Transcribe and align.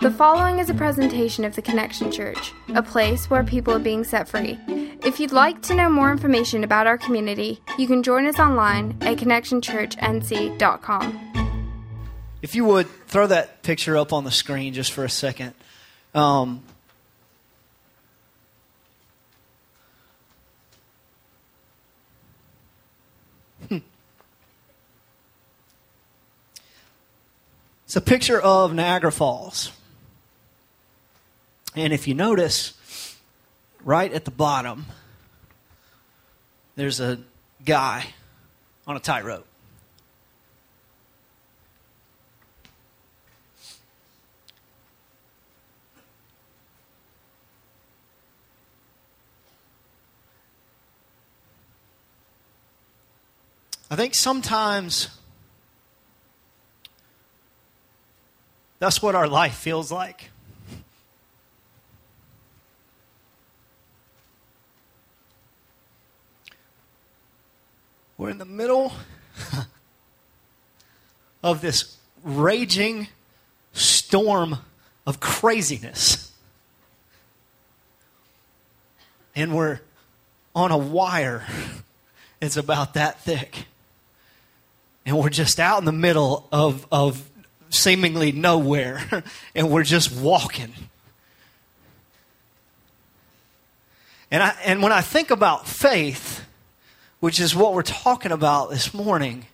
The 0.00 0.10
following 0.10 0.60
is 0.60 0.70
a 0.70 0.74
presentation 0.74 1.44
of 1.44 1.54
the 1.54 1.60
Connection 1.60 2.10
Church, 2.10 2.54
a 2.74 2.82
place 2.82 3.28
where 3.28 3.44
people 3.44 3.74
are 3.74 3.78
being 3.78 4.02
set 4.02 4.26
free. 4.26 4.58
If 5.04 5.20
you'd 5.20 5.30
like 5.30 5.60
to 5.64 5.74
know 5.74 5.90
more 5.90 6.10
information 6.10 6.64
about 6.64 6.86
our 6.86 6.96
community, 6.96 7.60
you 7.76 7.86
can 7.86 8.02
join 8.02 8.26
us 8.26 8.38
online 8.38 8.96
at 9.02 9.18
connectionchurchnc.com. 9.18 11.68
If 12.40 12.54
you 12.54 12.64
would 12.64 12.88
throw 13.08 13.26
that 13.26 13.62
picture 13.62 13.98
up 13.98 14.14
on 14.14 14.24
the 14.24 14.30
screen 14.30 14.72
just 14.72 14.90
for 14.90 15.04
a 15.04 15.10
second. 15.10 15.52
Um, 16.14 16.62
hmm. 23.68 23.76
It's 27.84 27.96
a 27.96 28.00
picture 28.00 28.40
of 28.40 28.72
Niagara 28.72 29.12
Falls. 29.12 29.72
And 31.76 31.92
if 31.92 32.08
you 32.08 32.14
notice, 32.14 33.16
right 33.84 34.12
at 34.12 34.24
the 34.24 34.30
bottom, 34.30 34.86
there's 36.76 37.00
a 37.00 37.18
guy 37.64 38.06
on 38.86 38.96
a 38.96 39.00
tightrope. 39.00 39.46
I 53.92 53.96
think 53.96 54.14
sometimes 54.14 55.08
that's 58.78 59.02
what 59.02 59.16
our 59.16 59.26
life 59.26 59.54
feels 59.54 59.90
like. 59.90 60.30
We're 68.20 68.28
in 68.28 68.36
the 68.36 68.44
middle 68.44 68.92
of 71.42 71.62
this 71.62 71.96
raging 72.22 73.08
storm 73.72 74.58
of 75.06 75.20
craziness. 75.20 76.30
And 79.34 79.56
we're 79.56 79.80
on 80.54 80.70
a 80.70 80.76
wire. 80.76 81.46
It's 82.42 82.56
about 82.56 82.94
that 82.94 83.20
thick. 83.20 83.66
And 85.04 85.18
we're 85.18 85.28
just 85.28 85.60
out 85.60 85.78
in 85.78 85.84
the 85.84 85.92
middle 85.92 86.48
of, 86.50 86.86
of 86.90 87.28
seemingly 87.68 88.32
nowhere. 88.32 89.24
and 89.54 89.70
we're 89.70 89.82
just 89.82 90.10
walking. 90.10 90.72
And, 94.30 94.42
I, 94.42 94.56
and 94.64 94.82
when 94.82 94.92
I 94.92 95.02
think 95.02 95.30
about 95.30 95.68
faith, 95.68 96.46
which 97.20 97.38
is 97.38 97.54
what 97.54 97.74
we're 97.74 97.82
talking 97.82 98.32
about 98.32 98.70
this 98.70 98.92
morning. 98.92 99.46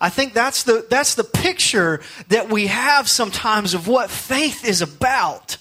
I 0.00 0.10
think 0.10 0.34
that's 0.34 0.64
the, 0.64 0.86
that's 0.90 1.14
the 1.14 1.24
picture 1.24 2.00
that 2.28 2.50
we 2.50 2.66
have 2.66 3.08
sometimes 3.08 3.72
of 3.72 3.88
what 3.88 4.10
faith 4.10 4.66
is 4.66 4.82
about. 4.82 5.56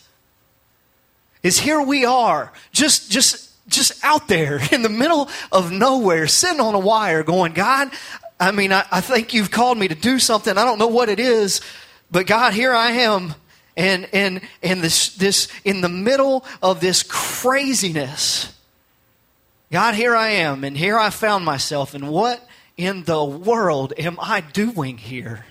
Is 1.44 1.60
here 1.60 1.82
we 1.82 2.06
are, 2.06 2.52
just, 2.72 3.10
just, 3.12 3.52
just 3.68 4.04
out 4.04 4.28
there 4.28 4.60
in 4.72 4.82
the 4.82 4.90
middle 4.90 5.30
of 5.52 5.72
nowhere, 5.72 6.28
sitting 6.28 6.60
on 6.60 6.76
a 6.76 6.80
wire 6.80 7.24
going, 7.24 7.54
God, 7.54 7.92
I 8.40 8.52
mean, 8.52 8.74
I, 8.74 8.86
I 8.92 9.02
think 9.02 9.34
you've 9.34 9.52
called 9.52 9.78
me 9.78 9.88
to 9.88 9.96
do 9.96 10.18
something. 10.18 10.58
I 10.58 10.66
don't 10.66 10.80
know 10.80 10.88
what 10.88 11.10
it 11.10 11.20
is, 11.20 11.62
but 12.10 12.26
God, 12.26 12.54
here 12.54 12.74
I 12.74 12.92
am. 12.92 13.36
And, 13.78 14.10
and, 14.12 14.42
and 14.62 14.82
this, 14.82 15.16
this, 15.16 15.48
in 15.64 15.82
the 15.82 15.90
middle 15.90 16.44
of 16.62 16.82
this 16.82 17.04
craziness, 17.04 18.54
God, 19.72 19.96
here 19.96 20.14
I 20.14 20.32
am, 20.32 20.66
and 20.66 20.78
here 20.78 21.00
I 21.00 21.10
found 21.10 21.46
myself, 21.46 21.94
and 21.94 22.10
what 22.10 22.46
in 22.76 23.04
the 23.06 23.24
world 23.24 23.94
am 23.98 24.18
I 24.20 24.42
doing 24.42 24.98
here? 24.98 25.46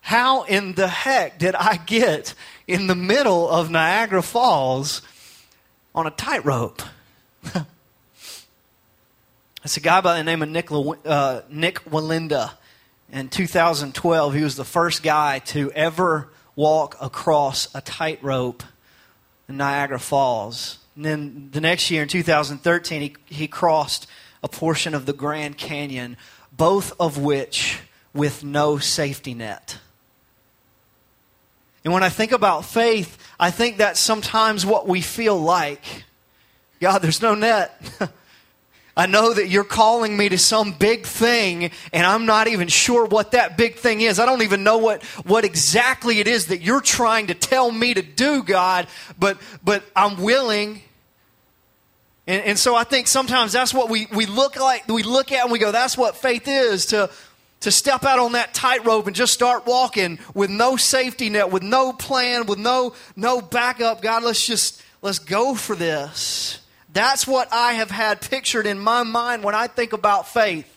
How 0.00 0.44
in 0.44 0.72
the 0.72 0.88
heck 0.88 1.38
did 1.38 1.54
I 1.54 1.76
get 1.76 2.32
in 2.66 2.86
the 2.86 2.94
middle 2.94 3.50
of 3.50 3.70
Niagara 3.70 4.22
Falls 4.22 5.02
on 5.94 6.06
a 6.06 6.10
tightrope? 6.10 6.82
It's 9.64 9.76
a 9.76 9.80
guy 9.80 10.00
by 10.00 10.18
the 10.18 10.24
name 10.24 10.42
of 10.42 10.48
Nick, 10.48 10.72
uh, 10.72 11.42
Nik 11.48 11.84
Wallenda. 11.84 12.50
In 13.12 13.28
2012, 13.28 14.34
he 14.34 14.42
was 14.42 14.56
the 14.56 14.64
first 14.64 15.04
guy 15.04 15.38
to 15.38 15.70
ever 15.70 16.30
walk 16.56 16.96
across 17.00 17.72
a 17.72 17.80
tightrope 17.80 18.64
in 19.48 19.58
Niagara 19.58 20.00
Falls. 20.00 20.78
And 20.96 21.04
then 21.04 21.48
the 21.52 21.60
next 21.60 21.90
year, 21.90 22.02
in 22.02 22.08
2013, 22.08 23.00
he, 23.00 23.16
he 23.26 23.48
crossed 23.48 24.06
a 24.42 24.48
portion 24.48 24.94
of 24.94 25.06
the 25.06 25.12
Grand 25.12 25.56
Canyon, 25.56 26.16
both 26.50 26.92
of 27.00 27.18
which 27.18 27.78
with 28.12 28.44
no 28.44 28.78
safety 28.78 29.34
net. 29.34 29.78
And 31.84 31.92
when 31.92 32.02
I 32.02 32.10
think 32.10 32.32
about 32.32 32.64
faith, 32.64 33.18
I 33.40 33.50
think 33.50 33.78
that's 33.78 33.98
sometimes 33.98 34.64
what 34.64 34.86
we 34.86 35.00
feel 35.00 35.38
like. 35.38 36.04
God, 36.80 37.00
there's 37.00 37.22
no 37.22 37.34
net. 37.34 37.80
I 38.94 39.06
know 39.06 39.32
that 39.32 39.48
you're 39.48 39.64
calling 39.64 40.16
me 40.16 40.28
to 40.28 40.38
some 40.38 40.72
big 40.72 41.06
thing, 41.06 41.70
and 41.94 42.06
I'm 42.06 42.26
not 42.26 42.48
even 42.48 42.68
sure 42.68 43.06
what 43.06 43.30
that 43.30 43.56
big 43.56 43.76
thing 43.76 44.02
is. 44.02 44.18
I 44.18 44.26
don't 44.26 44.42
even 44.42 44.64
know 44.64 44.78
what, 44.78 45.02
what 45.24 45.46
exactly 45.46 46.20
it 46.20 46.28
is 46.28 46.46
that 46.46 46.60
you're 46.60 46.82
trying 46.82 47.28
to 47.28 47.34
tell 47.34 47.70
me 47.70 47.94
to 47.94 48.02
do, 48.02 48.42
God, 48.42 48.86
but, 49.18 49.38
but 49.64 49.82
I'm 49.96 50.20
willing. 50.20 50.82
And, 52.26 52.42
and 52.44 52.58
so 52.58 52.74
I 52.74 52.84
think 52.84 53.08
sometimes 53.08 53.52
that's 53.52 53.72
what 53.72 53.88
we, 53.88 54.08
we 54.14 54.26
look 54.26 54.56
like, 54.56 54.86
we 54.88 55.02
look 55.02 55.32
at 55.32 55.42
and 55.42 55.50
we 55.50 55.58
go, 55.58 55.72
that's 55.72 55.96
what 55.96 56.16
faith 56.16 56.46
is 56.46 56.86
to, 56.86 57.08
to 57.60 57.70
step 57.70 58.04
out 58.04 58.18
on 58.18 58.32
that 58.32 58.52
tightrope 58.52 59.06
and 59.06 59.16
just 59.16 59.32
start 59.32 59.66
walking 59.66 60.18
with 60.34 60.50
no 60.50 60.76
safety 60.76 61.30
net, 61.30 61.50
with 61.50 61.62
no 61.62 61.94
plan, 61.94 62.44
with 62.44 62.58
no, 62.58 62.94
no 63.16 63.40
backup. 63.40 64.02
God, 64.02 64.22
let's 64.22 64.46
just, 64.46 64.82
let's 65.00 65.18
go 65.18 65.54
for 65.54 65.74
this. 65.74 66.61
That's 66.92 67.26
what 67.26 67.48
I 67.52 67.74
have 67.74 67.90
had 67.90 68.20
pictured 68.20 68.66
in 68.66 68.78
my 68.78 69.02
mind 69.02 69.42
when 69.42 69.54
I 69.54 69.66
think 69.66 69.92
about 69.92 70.28
faith. 70.28 70.68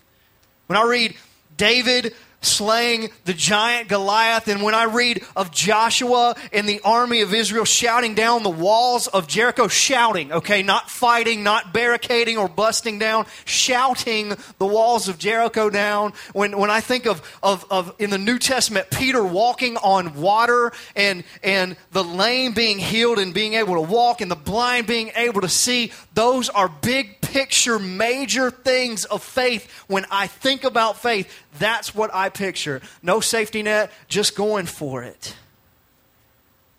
When 0.68 0.78
I 0.78 0.84
read 0.84 1.16
David 1.58 2.14
slaying 2.46 3.10
the 3.26 3.34
giant 3.34 3.90
Goliath. 3.90 4.48
And 4.48 4.62
when 4.62 4.74
I 4.74 4.86
read 4.86 5.24
of 5.36 5.52
Joshua 5.52 6.36
and 6.54 6.68
the 6.68 6.82
army 6.84 7.22
of 7.22 7.34
Israel 7.34 7.66
shouting 7.66 8.16
down 8.16 8.44
the 8.44 8.50
walls 8.50 9.08
of 9.08 9.28
Jericho, 9.28 9.68
shouting, 9.68 10.32
okay, 10.32 10.64
not 10.64 10.90
fighting, 10.90 11.44
not 11.44 11.74
barricading 11.74 12.38
or 12.38 12.48
busting 12.48 13.00
down, 13.00 13.26
shouting 13.46 14.34
the 14.58 14.66
walls 14.66 15.08
of 15.08 15.18
Jericho 15.18 15.70
down. 15.70 16.14
When, 16.34 16.58
when 16.58 16.70
I 16.70 16.82
think 16.82 17.06
of, 17.06 17.22
of, 17.42 17.66
of 17.70 17.96
in 18.00 18.10
the 18.10 18.18
New 18.18 18.40
Testament, 18.40 18.88
Peter 18.92 19.24
walking 19.24 19.78
on 19.78 20.16
water 20.16 20.72
and, 20.96 21.24
and 21.44 21.76
the 21.92 22.04
lame 22.04 22.54
being 22.54 22.80
healed 22.80 23.20
and 23.20 23.34
being 23.34 23.56
able 23.56 23.76
to 23.76 23.82
walk 23.82 24.22
and 24.22 24.30
the 24.30 24.36
blind 24.36 24.88
being 24.88 25.12
able 25.16 25.42
to 25.42 25.50
see, 25.50 25.92
those 26.14 26.50
are 26.50 26.70
big 26.70 27.22
picture, 27.36 27.78
major 27.80 28.50
things 28.50 29.04
of 29.04 29.22
faith. 29.22 29.70
When 29.88 30.06
I 30.10 30.26
think 30.26 30.64
about 30.64 31.02
faith, 31.02 31.30
that's 31.60 31.94
what 31.94 32.10
I 32.14 32.30
picture. 32.30 32.82
No 33.04 33.20
safety 33.20 33.62
net, 33.62 33.92
just 34.08 34.38
going 34.38 34.68
for 34.68 35.04
it. 35.04 35.36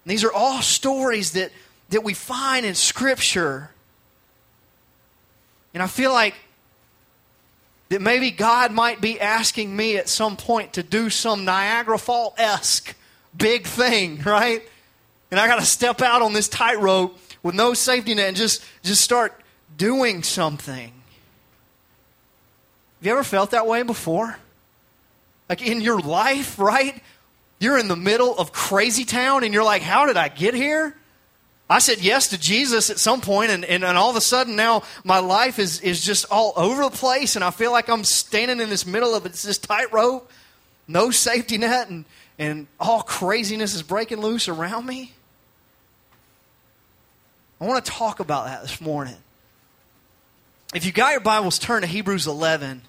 And 0.04 0.10
these 0.10 0.24
are 0.24 0.32
all 0.32 0.62
stories 0.62 1.32
that, 1.32 1.52
that 1.90 2.02
we 2.02 2.14
find 2.14 2.64
in 2.64 2.74
Scripture. 2.74 3.68
And 5.74 5.82
I 5.82 5.88
feel 5.88 6.10
like 6.10 6.34
that 7.90 8.00
maybe 8.00 8.30
God 8.30 8.72
might 8.72 9.02
be 9.02 9.20
asking 9.20 9.76
me 9.76 9.98
at 9.98 10.08
some 10.08 10.38
point 10.38 10.72
to 10.72 10.82
do 10.82 11.10
some 11.10 11.44
Niagara 11.44 11.98
Fall 11.98 12.34
esque 12.38 12.96
big 13.36 13.66
thing, 13.66 14.22
right? 14.24 14.66
And 15.30 15.38
I 15.38 15.48
got 15.48 15.60
to 15.60 15.66
step 15.66 16.00
out 16.00 16.22
on 16.22 16.32
this 16.32 16.48
tightrope 16.48 17.18
with 17.42 17.54
no 17.54 17.74
safety 17.74 18.14
net 18.14 18.28
and 18.28 18.36
just, 18.38 18.64
just 18.82 19.02
start 19.02 19.38
doing 19.76 20.22
something. 20.22 20.92
Have 22.98 23.06
you 23.06 23.12
ever 23.12 23.24
felt 23.24 23.50
that 23.50 23.66
way 23.66 23.82
before? 23.82 24.38
Like 25.48 25.62
in 25.62 25.80
your 25.80 26.00
life, 26.00 26.58
right? 26.58 27.02
You're 27.58 27.78
in 27.78 27.88
the 27.88 27.96
middle 27.96 28.36
of 28.36 28.52
crazy 28.52 29.04
town 29.04 29.44
and 29.44 29.52
you're 29.54 29.64
like, 29.64 29.82
how 29.82 30.06
did 30.06 30.16
I 30.16 30.28
get 30.28 30.54
here? 30.54 30.96
I 31.68 31.80
said 31.80 32.00
yes 32.00 32.28
to 32.28 32.38
Jesus 32.38 32.90
at 32.90 32.98
some 33.00 33.20
point, 33.20 33.50
and, 33.50 33.64
and, 33.64 33.84
and 33.84 33.98
all 33.98 34.08
of 34.08 34.14
a 34.14 34.20
sudden 34.20 34.54
now 34.54 34.84
my 35.02 35.18
life 35.18 35.58
is, 35.58 35.80
is 35.80 36.04
just 36.04 36.26
all 36.30 36.52
over 36.54 36.84
the 36.84 36.90
place, 36.90 37.34
and 37.34 37.44
I 37.44 37.50
feel 37.50 37.72
like 37.72 37.88
I'm 37.88 38.04
standing 38.04 38.60
in 38.60 38.70
this 38.70 38.86
middle 38.86 39.16
of 39.16 39.26
it's 39.26 39.42
this 39.42 39.58
tightrope, 39.58 40.30
no 40.86 41.10
safety 41.10 41.58
net, 41.58 41.88
and, 41.88 42.04
and 42.38 42.68
all 42.78 43.02
craziness 43.02 43.74
is 43.74 43.82
breaking 43.82 44.20
loose 44.20 44.46
around 44.46 44.86
me. 44.86 45.12
I 47.60 47.64
want 47.64 47.84
to 47.84 47.90
talk 47.90 48.20
about 48.20 48.46
that 48.46 48.62
this 48.62 48.80
morning. 48.80 49.16
If 50.76 50.84
you 50.84 50.92
got 50.92 51.12
your 51.12 51.20
Bibles, 51.20 51.58
turn 51.58 51.80
to 51.80 51.86
Hebrews 51.88 52.26
11. 52.26 52.82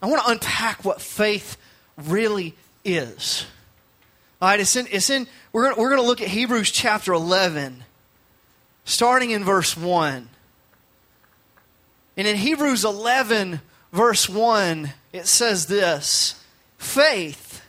I 0.00 0.06
want 0.06 0.22
to 0.22 0.30
unpack 0.30 0.84
what 0.84 1.00
faith 1.00 1.56
really 1.96 2.54
is. 2.84 3.44
All 4.40 4.48
right, 4.48 4.60
it's 4.60 4.76
in, 4.76 4.86
it's 4.88 5.10
in 5.10 5.26
we're 5.52 5.74
we're 5.74 5.88
going 5.88 6.00
to 6.00 6.06
look 6.06 6.20
at 6.20 6.28
Hebrews 6.28 6.70
chapter 6.70 7.12
11, 7.12 7.82
starting 8.84 9.32
in 9.32 9.42
verse 9.42 9.76
1. 9.76 10.28
And 12.18 12.28
in 12.28 12.36
Hebrews 12.36 12.84
11, 12.84 13.60
verse 13.92 14.28
1, 14.28 14.92
it 15.12 15.26
says 15.26 15.66
this 15.66 16.40
Faith 16.78 17.64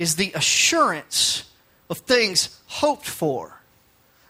is 0.00 0.16
the 0.16 0.32
assurance 0.32 1.48
of 1.88 1.98
things 1.98 2.60
hoped 2.66 3.06
for, 3.06 3.60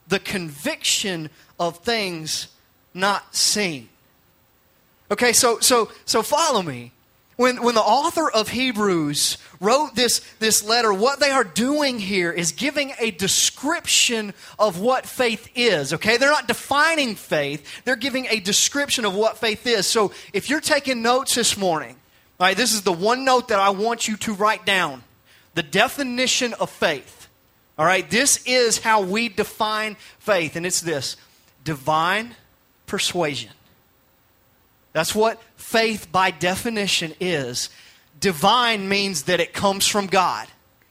the 0.07 0.19
conviction 0.19 1.31
of 1.59 1.79
things 1.79 2.49
not 2.95 3.35
seen. 3.35 3.89
Okay, 5.11 5.33
so 5.33 5.61
so 5.61 5.91
so 6.05 6.23
follow 6.23 6.63
me. 6.63 6.93
When, 7.39 7.63
when 7.63 7.77
the 7.77 7.81
author 7.81 8.29
of 8.29 8.49
Hebrews 8.49 9.39
wrote 9.61 9.95
this, 9.95 10.19
this 10.41 10.65
letter, 10.65 10.93
what 10.93 11.21
they 11.21 11.31
are 11.31 11.45
doing 11.45 12.01
here 12.01 12.33
is 12.33 12.51
giving 12.51 12.95
a 12.99 13.13
description 13.13 14.35
of 14.59 14.81
what 14.81 15.07
faith 15.07 15.49
is, 15.55 15.95
okay? 15.95 16.17
They're 16.17 16.33
not 16.33 16.49
defining 16.49 17.15
faith, 17.15 17.85
they're 17.85 17.95
giving 17.95 18.27
a 18.27 18.41
description 18.41 19.05
of 19.05 19.15
what 19.15 19.39
faith 19.39 19.69
is. 19.69 19.87
So 19.87 20.11
if 20.33 20.51
you're 20.51 20.61
taking 20.61 21.01
notes 21.01 21.37
this 21.37 21.57
morning, 21.57 21.95
all 22.41 22.49
right, 22.49 22.57
this 22.57 22.73
is 22.75 22.83
the 22.83 22.93
one 22.93 23.25
note 23.25 23.49
that 23.49 23.61
I 23.61 23.71
want 23.71 24.09
you 24.09 24.17
to 24.17 24.35
write 24.35 24.67
down 24.67 25.05
the 25.55 25.63
definition 25.63 26.55
of 26.55 26.71
faith. 26.71 27.29
All 27.79 27.87
right, 27.87 28.11
this 28.11 28.43
is 28.47 28.79
how 28.79 29.03
we 29.03 29.29
define 29.29 29.95
faith, 30.19 30.57
and 30.57 30.67
it's 30.67 30.81
this 30.81 31.17
divine 31.63 32.35
persuasion. 32.89 33.51
That's 34.93 35.15
what 35.15 35.41
faith, 35.57 36.11
by 36.11 36.33
definition, 36.33 37.15
is. 37.21 37.71
Divine 38.19 38.89
means 38.89 39.25
that 39.25 39.39
it 39.39 39.53
comes 39.53 39.87
from 39.87 40.09
God. 40.09 40.49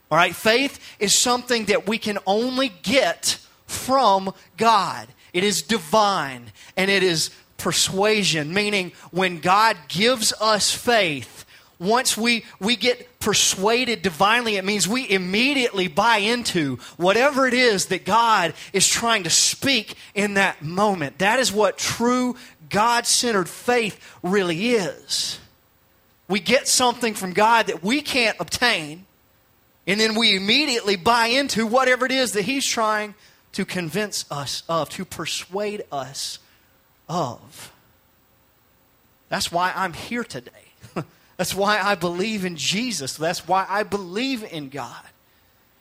All 0.09 0.17
right? 0.17 0.35
Faith 0.35 0.79
is 0.99 1.17
something 1.17 1.65
that 1.65 1.87
we 1.87 1.97
can 1.97 2.17
only 2.25 2.71
get 2.83 3.39
from 3.65 4.33
God. 4.55 5.07
It 5.33 5.43
is 5.43 5.61
divine 5.61 6.53
and 6.77 6.89
it 6.89 7.03
is 7.03 7.31
persuasion, 7.57 8.53
meaning 8.53 8.93
when 9.11 9.39
God 9.39 9.75
gives 9.89 10.31
us 10.39 10.71
faith, 10.71 11.45
once 11.79 12.17
we, 12.17 12.43
we 12.59 12.75
get 12.75 13.19
persuaded 13.19 14.01
divinely, 14.01 14.55
it 14.55 14.65
means 14.65 14.87
we 14.87 15.09
immediately 15.09 15.87
buy 15.87 16.17
into 16.17 16.77
whatever 16.97 17.47
it 17.47 17.53
is 17.53 17.87
that 17.87 18.03
God 18.03 18.53
is 18.73 18.87
trying 18.87 19.23
to 19.23 19.29
speak 19.29 19.95
in 20.15 20.35
that 20.35 20.63
moment. 20.63 21.19
That 21.19 21.39
is 21.39 21.51
what 21.51 21.77
true 21.77 22.35
God 22.69 23.05
centered 23.05 23.47
faith 23.47 23.99
really 24.23 24.71
is. 24.71 25.39
We 26.27 26.39
get 26.39 26.67
something 26.67 27.13
from 27.13 27.33
God 27.33 27.67
that 27.67 27.83
we 27.83 28.01
can't 28.01 28.35
obtain, 28.39 29.05
and 29.85 29.99
then 29.99 30.15
we 30.15 30.35
immediately 30.35 30.95
buy 30.95 31.27
into 31.27 31.65
whatever 31.65 32.05
it 32.05 32.11
is 32.11 32.33
that 32.33 32.41
He's 32.43 32.65
trying 32.65 33.13
to 33.53 33.65
convince 33.65 34.25
us 34.29 34.63
of, 34.67 34.89
to 34.89 35.05
persuade 35.05 35.83
us 35.91 36.39
of. 37.07 37.71
That's 39.29 39.51
why 39.51 39.71
I'm 39.75 39.93
here 39.93 40.23
today. 40.23 40.51
That's 41.37 41.53
why 41.53 41.79
I 41.79 41.95
believe 41.95 42.45
in 42.45 42.55
Jesus. 42.55 43.15
That's 43.15 43.47
why 43.47 43.65
I 43.69 43.83
believe 43.83 44.43
in 44.43 44.69
God. 44.69 45.03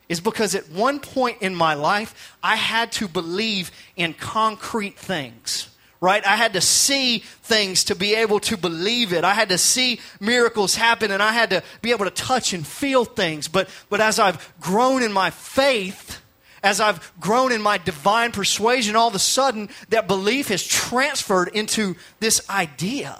Is 0.07 0.21
because 0.21 0.55
at 0.55 0.69
one 0.69 0.99
point 0.99 1.41
in 1.41 1.53
my 1.53 1.73
life, 1.73 2.37
I 2.41 2.55
had 2.55 2.91
to 2.93 3.07
believe 3.07 3.71
in 3.97 4.13
concrete 4.13 4.97
things 4.97 5.69
right? 5.99 6.25
I 6.25 6.35
had 6.35 6.53
to 6.53 6.61
see 6.61 7.19
things 7.41 7.85
to 7.85 7.95
be 7.95 8.15
able 8.15 8.39
to 8.41 8.57
believe 8.57 9.13
it. 9.13 9.23
I 9.23 9.33
had 9.33 9.49
to 9.49 9.57
see 9.57 9.99
miracles 10.19 10.75
happen 10.75 11.11
and 11.11 11.23
I 11.23 11.31
had 11.31 11.49
to 11.49 11.63
be 11.81 11.91
able 11.91 12.05
to 12.05 12.11
touch 12.11 12.53
and 12.53 12.65
feel 12.65 13.05
things. 13.05 13.47
But, 13.47 13.69
but 13.89 13.99
as 13.99 14.19
I've 14.19 14.53
grown 14.59 15.01
in 15.01 15.11
my 15.11 15.31
faith, 15.31 16.21
as 16.63 16.79
I've 16.79 17.11
grown 17.19 17.51
in 17.51 17.61
my 17.61 17.77
divine 17.77 18.31
persuasion, 18.31 18.95
all 18.95 19.07
of 19.07 19.15
a 19.15 19.19
sudden 19.19 19.69
that 19.89 20.07
belief 20.07 20.49
has 20.49 20.65
transferred 20.65 21.49
into 21.49 21.95
this 22.19 22.47
idea 22.49 23.19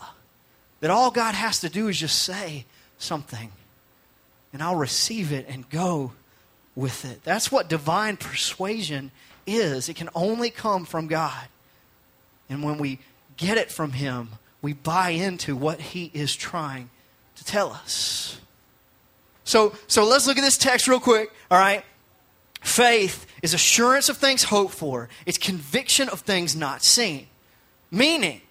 that 0.80 0.90
all 0.90 1.12
God 1.12 1.34
has 1.34 1.60
to 1.62 1.70
do 1.70 1.88
is 1.88 2.00
just 2.00 2.22
say 2.22 2.66
something 2.98 3.52
and 4.54 4.64
I'll 4.64 4.76
receive 4.76 5.32
it 5.32 5.48
and 5.48 5.70
go 5.70 6.14
with 6.76 7.06
it. 7.06 7.24
That's 7.24 7.52
what 7.52 7.70
divine 7.70 8.18
persuasion 8.18 9.12
is. 9.46 9.90
It 9.90 9.96
can 9.96 10.10
only 10.16 10.50
come 10.50 10.86
from 10.86 11.08
God. 11.08 11.46
And 12.50 12.64
when 12.64 12.78
we 12.78 13.00
get 13.36 13.58
it 13.58 13.72
from 13.72 13.92
Him, 13.92 14.30
we 14.62 14.74
buy 14.74 15.10
into 15.10 15.56
what 15.56 15.80
He 15.80 16.10
is 16.14 16.36
trying 16.36 16.90
to 17.36 17.44
tell 17.44 17.72
us. 17.72 18.40
So, 19.44 19.76
so 19.88 20.06
let's 20.06 20.28
look 20.28 20.38
at 20.38 20.44
this 20.44 20.58
text 20.58 20.88
real 20.88 21.00
quick, 21.00 21.32
all 21.50 21.58
right? 21.58 21.84
Faith 22.62 23.26
is 23.42 23.54
assurance 23.54 24.10
of 24.10 24.18
things 24.18 24.44
hoped 24.44 24.74
for, 24.74 25.10
it's 25.26 25.38
conviction 25.38 26.10
of 26.10 26.22
things 26.22 26.56
not 26.56 26.84
seen. 26.84 27.28
Meaning, 27.92 28.42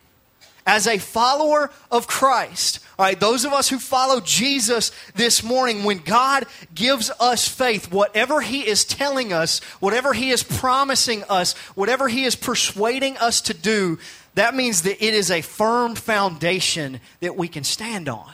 as 0.67 0.87
a 0.87 0.99
follower 0.99 1.71
of 1.91 2.07
Christ, 2.07 2.81
all 2.99 3.05
right, 3.05 3.19
those 3.19 3.45
of 3.45 3.53
us 3.53 3.69
who 3.69 3.79
follow 3.79 4.21
Jesus 4.21 4.91
this 5.15 5.43
morning, 5.43 5.85
when 5.85 5.99
God 5.99 6.47
gives 6.75 7.11
us 7.21 7.47
faith, 7.47 7.93
whatever 7.93 8.41
He 8.41 8.67
is 8.67 8.85
telling 8.85 9.35
us, 9.35 9.61
whatever 9.81 10.15
He 10.15 10.31
is 10.31 10.43
promising 10.43 11.23
us, 11.25 11.53
whatever 11.75 12.09
He 12.09 12.25
is 12.25 12.37
persuading 12.37 13.19
us 13.19 13.43
to 13.43 13.55
do, 13.55 13.99
that 14.35 14.55
means 14.55 14.83
that 14.83 15.05
it 15.05 15.15
is 15.15 15.31
a 15.31 15.43
firm 15.43 15.95
foundation 15.95 17.01
that 17.21 17.37
we 17.37 17.49
can 17.49 17.65
stand 17.65 18.09
on. 18.09 18.33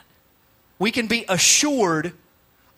We 0.78 0.92
can 0.92 1.08
be 1.08 1.24
assured 1.28 2.12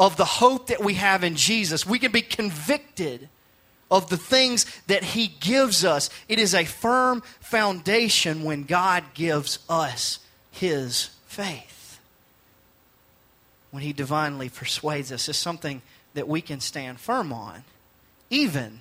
of 0.01 0.17
the 0.17 0.25
hope 0.25 0.69
that 0.69 0.83
we 0.83 0.95
have 0.95 1.23
in 1.23 1.37
Jesus. 1.37 1.87
We 1.87 1.99
can 1.99 2.13
be 2.13 2.23
convicted 2.23 3.29
of 3.91 4.09
the 4.09 4.17
things 4.17 4.67
that 4.87 5.05
He 5.05 5.29
gives 5.41 5.85
us. 5.85 6.11
It 6.29 6.39
is 6.39 6.55
a 6.55 6.65
firm 6.65 7.23
foundation 7.41 8.43
when 8.43 8.65
God 8.65 9.05
gives 9.15 9.59
us 9.69 10.19
His 10.51 11.11
faith. 11.27 12.01
When 13.71 13.83
He 13.83 13.93
divinely 13.93 14.49
persuades 14.49 15.13
us, 15.13 15.29
it's 15.29 15.39
something 15.39 15.83
that 16.15 16.29
we 16.29 16.41
can 16.41 16.61
stand 16.61 17.01
firm 17.01 17.33
on, 17.33 17.65
even 18.31 18.81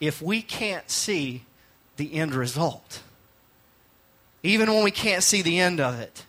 if 0.00 0.20
we 0.20 0.42
can't 0.42 0.90
see 0.90 1.44
the 1.96 2.14
end 2.14 2.34
result. 2.34 3.02
Even 4.42 4.72
when 4.72 4.82
we 4.82 4.90
can't 4.90 5.22
see 5.22 5.42
the 5.42 5.60
end 5.60 5.80
of 5.80 6.00
it, 6.00 6.24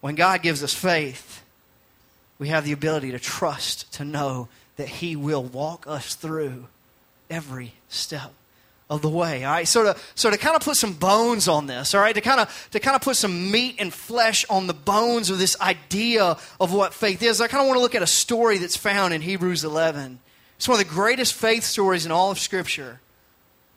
when 0.00 0.14
God 0.14 0.42
gives 0.42 0.62
us 0.62 0.74
faith, 0.74 1.42
we 2.38 2.48
have 2.48 2.64
the 2.64 2.72
ability 2.72 3.10
to 3.10 3.18
trust, 3.18 3.92
to 3.94 4.04
know 4.04 4.48
that 4.76 4.88
He 4.88 5.16
will 5.16 5.42
walk 5.42 5.86
us 5.86 6.14
through 6.14 6.66
every 7.30 7.74
step 7.88 8.32
of 8.90 9.02
the 9.02 9.08
way. 9.08 9.44
All 9.44 9.52
right, 9.52 9.68
so 9.68 9.84
to 9.84 9.96
so 10.16 10.30
to 10.30 10.36
kind 10.36 10.56
of 10.56 10.62
put 10.62 10.76
some 10.76 10.92
bones 10.92 11.46
on 11.46 11.66
this, 11.66 11.94
all 11.94 12.00
right, 12.00 12.14
to 12.14 12.20
kind 12.20 12.40
of 12.40 12.68
to 12.72 12.80
kind 12.80 12.96
of 12.96 13.02
put 13.02 13.16
some 13.16 13.50
meat 13.50 13.76
and 13.78 13.94
flesh 13.94 14.44
on 14.50 14.66
the 14.66 14.74
bones 14.74 15.30
of 15.30 15.38
this 15.38 15.58
idea 15.60 16.36
of 16.60 16.72
what 16.72 16.92
faith 16.92 17.22
is. 17.22 17.40
I 17.40 17.46
kind 17.46 17.62
of 17.62 17.68
want 17.68 17.78
to 17.78 17.82
look 17.82 17.94
at 17.94 18.02
a 18.02 18.06
story 18.06 18.58
that's 18.58 18.76
found 18.76 19.14
in 19.14 19.22
Hebrews 19.22 19.64
11. 19.64 20.18
It's 20.56 20.68
one 20.68 20.78
of 20.78 20.86
the 20.86 20.92
greatest 20.92 21.34
faith 21.34 21.64
stories 21.64 22.04
in 22.04 22.12
all 22.12 22.30
of 22.30 22.38
Scripture. 22.38 23.00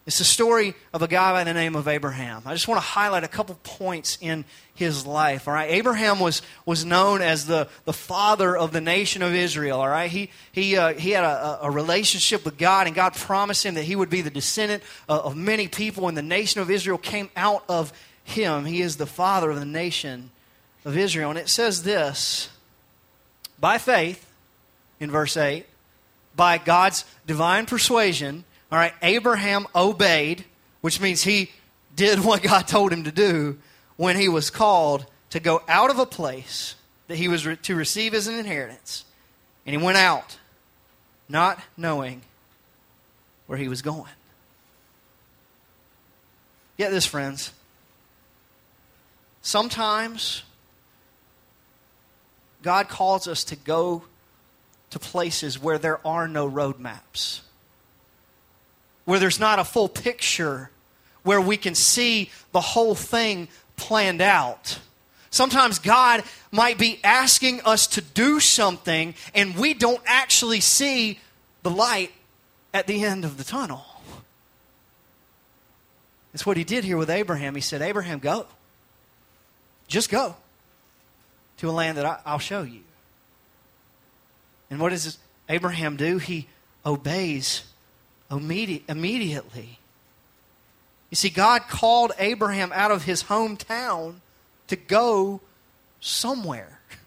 It's 0.06 0.18
the 0.18 0.26
story 0.26 0.76
of 0.92 1.02
a 1.02 1.08
guy 1.08 1.32
by 1.32 1.46
the 1.46 1.54
name 1.54 1.78
of 1.78 1.88
Abraham. 1.88 2.42
I 2.46 2.54
just 2.54 2.68
want 2.68 2.78
to 2.78 2.86
highlight 2.86 3.24
a 3.24 3.30
couple 3.30 3.58
points 3.64 4.18
in 4.20 4.44
his 4.76 5.06
life. 5.06 5.48
All 5.48 5.54
right, 5.54 5.72
Abraham 5.72 6.20
was 6.20 6.42
was 6.66 6.84
known 6.84 7.22
as 7.22 7.46
the, 7.46 7.70
the 7.86 7.94
father 7.94 8.58
of 8.58 8.74
the 8.74 8.82
nation 8.82 9.22
of 9.22 9.34
Israel. 9.34 9.80
All 9.80 9.88
right, 9.88 10.12
he 10.12 10.30
he 10.52 10.76
uh, 10.76 10.94
he 10.94 11.12
had 11.12 11.24
a, 11.24 11.60
a, 11.62 11.72
relationship 11.72 12.44
with 12.44 12.58
God, 12.58 12.88
and 12.88 12.96
God 12.96 13.14
promised 13.14 13.66
him 13.66 13.76
that 13.76 13.84
he 13.84 13.96
would 13.96 14.10
be 14.10 14.20
the 14.20 14.30
descendant 14.30 14.84
of, 15.08 15.20
of 15.22 15.36
many 15.38 15.70
people, 15.70 16.10
and 16.10 16.18
the 16.18 16.22
nation 16.22 16.60
of 16.60 16.70
Israel 16.70 16.98
came 16.98 17.30
out 17.38 17.64
of 17.70 17.94
him. 18.26 18.66
He 18.66 18.82
is 18.82 18.98
the 18.98 19.06
father 19.06 19.52
of 19.52 19.58
the 19.58 19.66
nation 19.66 20.32
of 20.84 20.98
Israel, 20.98 21.30
and 21.30 21.40
it 21.40 21.48
says 21.48 21.84
this: 21.84 22.50
by 23.58 23.78
faith, 23.78 24.30
in 25.00 25.10
verse 25.10 25.38
eight, 25.38 25.66
by 26.36 26.58
God's 26.58 27.06
divine 27.26 27.66
persuasion 27.66 28.44
all 28.74 28.80
right, 28.80 28.94
Abraham 29.04 29.68
obeyed, 29.76 30.46
which 30.82 31.00
means 31.00 31.22
he 31.22 31.52
did 31.96 32.26
what 32.26 32.42
God 32.42 32.68
told 32.68 32.92
him 32.92 33.04
to 33.04 33.12
do 33.12 33.60
when 33.98 34.16
he 34.16 34.28
was 34.28 34.50
called 34.50 35.06
to 35.30 35.40
go 35.40 35.62
out 35.68 35.92
of 35.92 36.00
a 36.00 36.08
place 36.08 36.74
that 37.08 37.18
he 37.18 37.28
was 37.28 37.46
re- 37.46 37.56
to 37.56 37.76
receive 37.76 38.16
as 38.16 38.28
an 38.28 38.34
inheritance. 38.34 39.06
And 39.68 39.76
he 39.76 39.86
went 39.86 40.00
out, 40.00 40.40
not 41.30 41.60
knowing 41.78 42.24
where 43.46 43.60
he 43.60 43.68
was 43.68 43.84
going. 43.84 44.10
Get 46.76 46.90
this, 46.90 47.06
friends. 47.06 47.54
Sometimes 49.44 50.42
God 52.64 52.90
calls 52.90 53.28
us 53.28 53.44
to 53.44 53.56
go 53.56 54.02
to 54.90 54.98
places 54.98 55.62
where 55.62 55.78
there 55.78 56.00
are 56.08 56.28
no 56.28 56.50
roadmaps 56.50 57.42
where 59.06 59.20
there's 59.20 59.40
not 59.40 59.60
a 59.60 59.64
full 59.64 59.90
picture, 59.90 60.70
where 61.24 61.42
we 61.42 61.58
can 61.58 61.76
see 61.76 62.32
the 62.52 62.62
whole 62.62 62.96
thing 62.96 63.48
planned 63.76 64.22
out. 64.22 64.80
Sometimes 65.30 65.80
God 65.80 66.24
might 66.52 66.78
be 66.78 67.00
asking 67.04 67.62
us 67.62 67.88
to 67.88 68.02
do 68.02 68.40
something 68.40 69.16
and 69.34 69.56
we 69.56 69.74
don't 69.74 70.02
actually 70.06 70.60
see 70.60 71.20
the 71.64 71.72
light 71.72 72.12
at 72.74 72.86
the 72.86 73.04
end 73.04 73.26
of 73.26 73.38
the 73.38 73.44
tunnel. 73.44 73.84
It's 76.34 76.46
what 76.46 76.58
he 76.58 76.64
did 76.64 76.84
here 76.84 76.98
with 76.98 77.10
Abraham. 77.10 77.56
He 77.56 77.62
said, 77.62 77.82
Abraham, 77.82 78.20
go. 78.20 78.46
Just 79.88 80.10
go 80.10 80.36
to 81.58 81.70
a 81.70 81.72
land 81.72 81.98
that 81.98 82.22
I, 82.26 82.32
will 82.32 82.40
show 82.40 82.64
you. 82.64 82.82
And 84.70 84.80
what 84.80 84.90
does 84.90 85.18
Abraham 85.50 85.98
do? 85.98 86.18
He 86.18 86.48
obeys 86.86 87.64
immediately. 88.34 89.80
You 91.10 91.16
see, 91.16 91.30
God 91.30 91.68
called 91.68 92.12
Abraham 92.18 92.72
out 92.74 92.92
of 92.92 93.04
his 93.04 93.24
hometown 93.26 94.16
to 94.68 94.76
go 94.76 95.42
somewhere. 96.00 96.80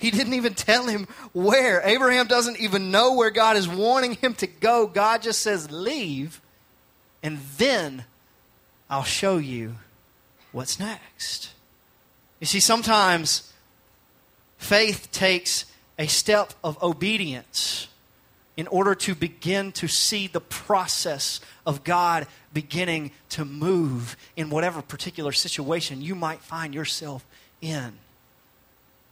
He 0.00 0.12
didn't 0.12 0.34
even 0.34 0.54
tell 0.54 0.86
him 0.86 1.08
where. 1.32 1.82
Abraham 1.84 2.28
doesn't 2.28 2.60
even 2.60 2.92
know 2.92 3.14
where 3.14 3.30
God 3.30 3.56
is 3.56 3.66
wanting 3.66 4.14
him 4.14 4.32
to 4.34 4.46
go. 4.46 4.86
God 4.86 5.22
just 5.22 5.40
says, 5.40 5.72
Leave, 5.72 6.40
and 7.20 7.40
then 7.56 8.04
I'll 8.88 9.02
show 9.02 9.38
you 9.38 9.74
what's 10.52 10.78
next. 10.78 11.50
You 12.38 12.46
see, 12.46 12.60
sometimes 12.60 13.52
faith 14.56 15.10
takes 15.10 15.64
a 15.98 16.06
step 16.06 16.54
of 16.62 16.80
obedience 16.80 17.88
in 18.58 18.66
order 18.66 18.92
to 18.92 19.14
begin 19.14 19.70
to 19.70 19.86
see 19.86 20.26
the 20.26 20.40
process 20.40 21.40
of 21.64 21.84
God 21.84 22.26
beginning 22.52 23.12
to 23.28 23.44
move 23.44 24.16
in 24.36 24.50
whatever 24.50 24.82
particular 24.82 25.30
situation 25.30 26.02
you 26.02 26.16
might 26.16 26.40
find 26.40 26.74
yourself 26.74 27.24
in. 27.62 27.92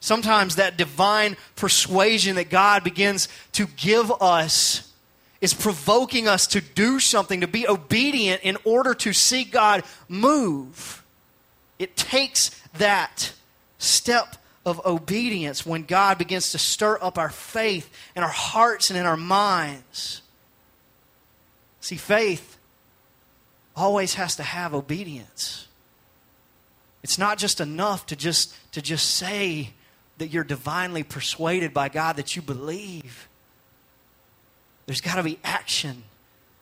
Sometimes 0.01 0.57
that 0.57 0.77
divine 0.77 1.37
persuasion 1.55 2.35
that 2.35 2.51
God 2.51 2.83
begins 2.83 3.29
to 3.53 3.67
give 3.77 4.11
us 4.21 4.93
is 5.41 5.55
provoking 5.55 6.27
us 6.27 6.49
to 6.49 6.61
do 6.61 6.99
something, 6.99 7.43
to 7.43 7.47
be 7.47 7.69
obedient 7.69 8.43
in 8.43 8.57
order 8.65 8.95
to 8.95 9.13
see 9.13 9.45
God 9.45 9.85
move. 10.09 11.05
It 11.79 11.97
takes 11.97 12.51
that 12.79 13.33
step 13.79 14.39
of 14.67 14.85
obedience 14.85 15.65
when 15.65 15.85
God 15.85 16.19
begins 16.19 16.51
to 16.51 16.59
stir 16.59 16.99
up 17.01 17.17
our 17.17 17.31
faith 17.31 17.89
in 18.17 18.25
our 18.25 18.29
hearts 18.29 18.91
and 18.91 18.99
in 18.99 19.07
our 19.07 19.17
minds. 19.17 20.23
See, 21.81 21.97
faith 21.97 22.59
always 23.77 24.15
has 24.15 24.35
to 24.37 24.43
have 24.43 24.75
obedience. 24.75 25.69
It's 27.05 27.17
not 27.17 27.39
just 27.39 27.61
enough 27.61 28.07
to 28.07 28.17
just, 28.17 28.53
to 28.73 28.83
just 28.83 29.09
say 29.09 29.71
that 30.19 30.29
you're 30.29 30.43
divinely 30.43 31.05
persuaded 31.05 31.73
by 31.73 31.89
God, 31.89 32.17
that 32.17 32.35
you 32.35 32.43
believe. 32.43 33.29
There's 34.87 35.01
got 35.01 35.15
to 35.15 35.23
be 35.23 35.39
action 35.45 36.03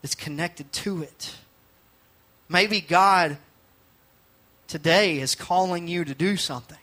that's 0.03 0.15
connected 0.15 0.71
to 0.73 1.03
it. 1.03 1.37
Maybe 2.51 2.83
God 2.83 3.39
today 4.69 5.21
is 5.21 5.35
calling 5.35 5.89
you 5.89 6.05
to 6.05 6.15
do 6.15 6.37
something. 6.37 6.77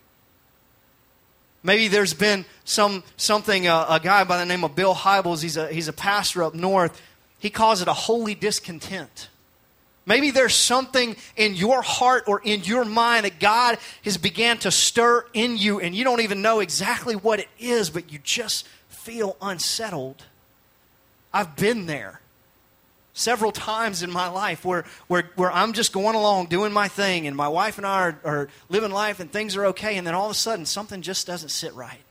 Maybe 1.64 1.88
there's 1.88 2.14
been 2.14 2.46
some 2.66 3.04
something 3.18 3.68
uh, 3.68 3.86
a 3.90 4.00
guy 4.00 4.24
by 4.24 4.38
the 4.38 4.46
name 4.46 4.64
of 4.64 4.76
Bill 4.76 4.96
Hybels, 4.96 5.42
he's 5.42 5.58
a, 5.58 5.68
he's 5.68 5.88
a 5.88 5.94
pastor 5.94 6.44
up 6.44 6.56
north. 6.56 7.00
He 7.40 7.50
calls 7.50 7.82
it 7.82 7.88
a 7.88 7.94
holy 7.94 8.36
discontent. 8.36 9.30
Maybe 10.06 10.32
there's 10.32 10.56
something 10.56 11.16
in 11.36 11.54
your 11.56 11.82
heart 11.82 12.24
or 12.28 12.42
in 12.44 12.64
your 12.64 12.86
mind 12.86 13.26
that 13.26 13.40
God 13.40 13.78
has 14.04 14.18
began 14.18 14.58
to 14.60 14.72
stir 14.72 15.26
in 15.34 15.58
you 15.58 15.80
and 15.80 15.94
you 15.94 16.04
don't 16.04 16.22
even 16.22 16.42
know 16.42 16.60
exactly 16.60 17.16
what 17.16 17.40
it 17.40 17.48
is, 17.60 17.90
but 17.90 18.12
you 18.12 18.20
just 18.24 18.68
feel 18.90 19.38
unsettled. 19.42 20.24
I've 21.34 21.56
been 21.56 21.86
there 21.86 22.21
several 23.22 23.52
times 23.52 24.04
in 24.04 24.12
my 24.12 24.28
life 24.28 24.66
where, 24.66 24.86
where, 25.08 25.30
where 25.36 25.52
I'm 25.52 25.74
just 25.74 25.94
going 25.94 26.16
along 26.16 26.48
doing 26.48 26.74
my 26.74 26.88
thing 26.88 27.28
and 27.28 27.36
my 27.36 27.48
wife 27.48 27.78
and 27.78 27.86
I 27.86 28.02
are, 28.02 28.20
are 28.24 28.50
living 28.70 28.92
life 28.92 29.20
and 29.20 29.32
things 29.32 29.56
are 29.56 29.68
okay, 29.68 29.98
and 29.98 30.06
then 30.06 30.16
all 30.16 30.26
of 30.26 30.32
a 30.32 30.36
sudden 30.36 30.66
something 30.66 31.02
just 31.02 31.28
doesn't 31.28 31.50
sit 31.50 31.74
right. 31.74 32.02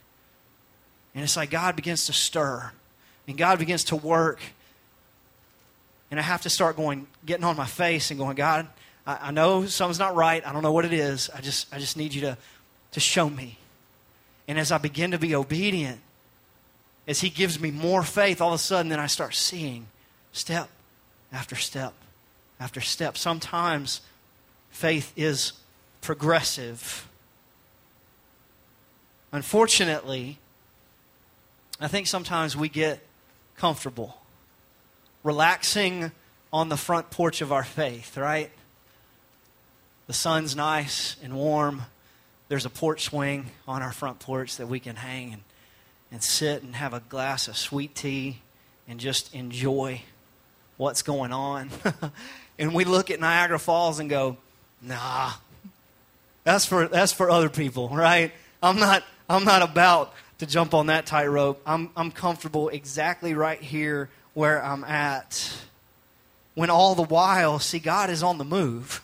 And 1.14 1.24
it's 1.24 1.36
like 1.36 1.50
God 1.50 1.76
begins 1.76 2.06
to 2.06 2.12
stir 2.12 2.70
and 3.26 3.36
God 3.36 3.58
begins 3.58 3.84
to 3.84 3.96
work 3.96 4.40
and 6.10 6.18
I 6.18 6.22
have 6.22 6.42
to 6.42 6.50
start 6.50 6.76
going, 6.76 7.06
getting 7.24 7.44
on 7.44 7.56
my 7.56 7.66
face 7.66 8.10
and 8.10 8.18
going, 8.18 8.34
God, 8.34 8.66
I, 9.06 9.28
I 9.28 9.30
know 9.30 9.66
something's 9.66 9.98
not 9.98 10.16
right. 10.16 10.44
I 10.44 10.52
don't 10.52 10.62
know 10.62 10.72
what 10.72 10.84
it 10.84 10.92
is. 10.92 11.30
I 11.34 11.40
just, 11.40 11.72
I 11.72 11.78
just 11.78 11.96
need 11.96 12.14
you 12.14 12.22
to, 12.22 12.38
to 12.92 13.00
show 13.00 13.30
me. 13.30 13.58
And 14.48 14.58
as 14.58 14.72
I 14.72 14.78
begin 14.78 15.12
to 15.12 15.18
be 15.18 15.34
obedient, 15.34 16.00
as 17.06 17.20
He 17.20 17.30
gives 17.30 17.60
me 17.60 17.70
more 17.70 18.02
faith, 18.02 18.40
all 18.40 18.48
of 18.48 18.54
a 18.54 18.58
sudden, 18.58 18.88
then 18.88 18.98
I 18.98 19.06
start 19.06 19.34
seeing 19.34 19.86
step 20.32 20.68
after 21.32 21.56
step 21.56 21.94
after 22.60 22.80
step. 22.82 23.16
Sometimes 23.16 24.02
faith 24.70 25.12
is 25.16 25.54
progressive. 26.02 27.08
Unfortunately, 29.32 30.38
I 31.80 31.88
think 31.88 32.06
sometimes 32.06 32.56
we 32.56 32.68
get 32.68 33.00
comfortable 33.56 34.18
relaxing 35.22 36.12
on 36.52 36.68
the 36.68 36.76
front 36.76 37.10
porch 37.10 37.40
of 37.40 37.52
our 37.52 37.64
faith, 37.64 38.16
right? 38.16 38.50
The 40.06 40.12
sun's 40.12 40.56
nice 40.56 41.16
and 41.22 41.34
warm. 41.34 41.82
There's 42.48 42.66
a 42.66 42.70
porch 42.70 43.04
swing 43.04 43.50
on 43.68 43.82
our 43.82 43.92
front 43.92 44.18
porch 44.18 44.56
that 44.56 44.66
we 44.66 44.80
can 44.80 44.96
hang 44.96 45.32
and, 45.34 45.42
and 46.10 46.22
sit 46.22 46.62
and 46.62 46.74
have 46.74 46.92
a 46.92 47.00
glass 47.00 47.48
of 47.48 47.56
sweet 47.56 47.94
tea 47.94 48.40
and 48.88 48.98
just 48.98 49.32
enjoy 49.34 50.00
what's 50.80 51.02
going 51.02 51.30
on. 51.30 51.68
and 52.58 52.74
we 52.74 52.84
look 52.84 53.10
at 53.10 53.20
Niagara 53.20 53.58
Falls 53.58 53.98
and 53.98 54.08
go, 54.08 54.38
nah, 54.80 55.32
that's 56.42 56.64
for, 56.64 56.88
that's 56.88 57.12
for 57.12 57.28
other 57.28 57.50
people, 57.50 57.90
right? 57.90 58.32
I'm 58.62 58.78
not, 58.78 59.04
I'm 59.28 59.44
not 59.44 59.60
about 59.60 60.14
to 60.38 60.46
jump 60.46 60.72
on 60.72 60.86
that 60.86 61.04
tightrope. 61.04 61.60
I'm, 61.66 61.90
I'm 61.94 62.10
comfortable 62.10 62.70
exactly 62.70 63.34
right 63.34 63.60
here 63.60 64.08
where 64.32 64.64
I'm 64.64 64.82
at. 64.84 65.54
When 66.54 66.70
all 66.70 66.94
the 66.94 67.02
while, 67.02 67.58
see, 67.58 67.78
God 67.78 68.08
is 68.08 68.22
on 68.22 68.38
the 68.38 68.44
move. 68.44 69.02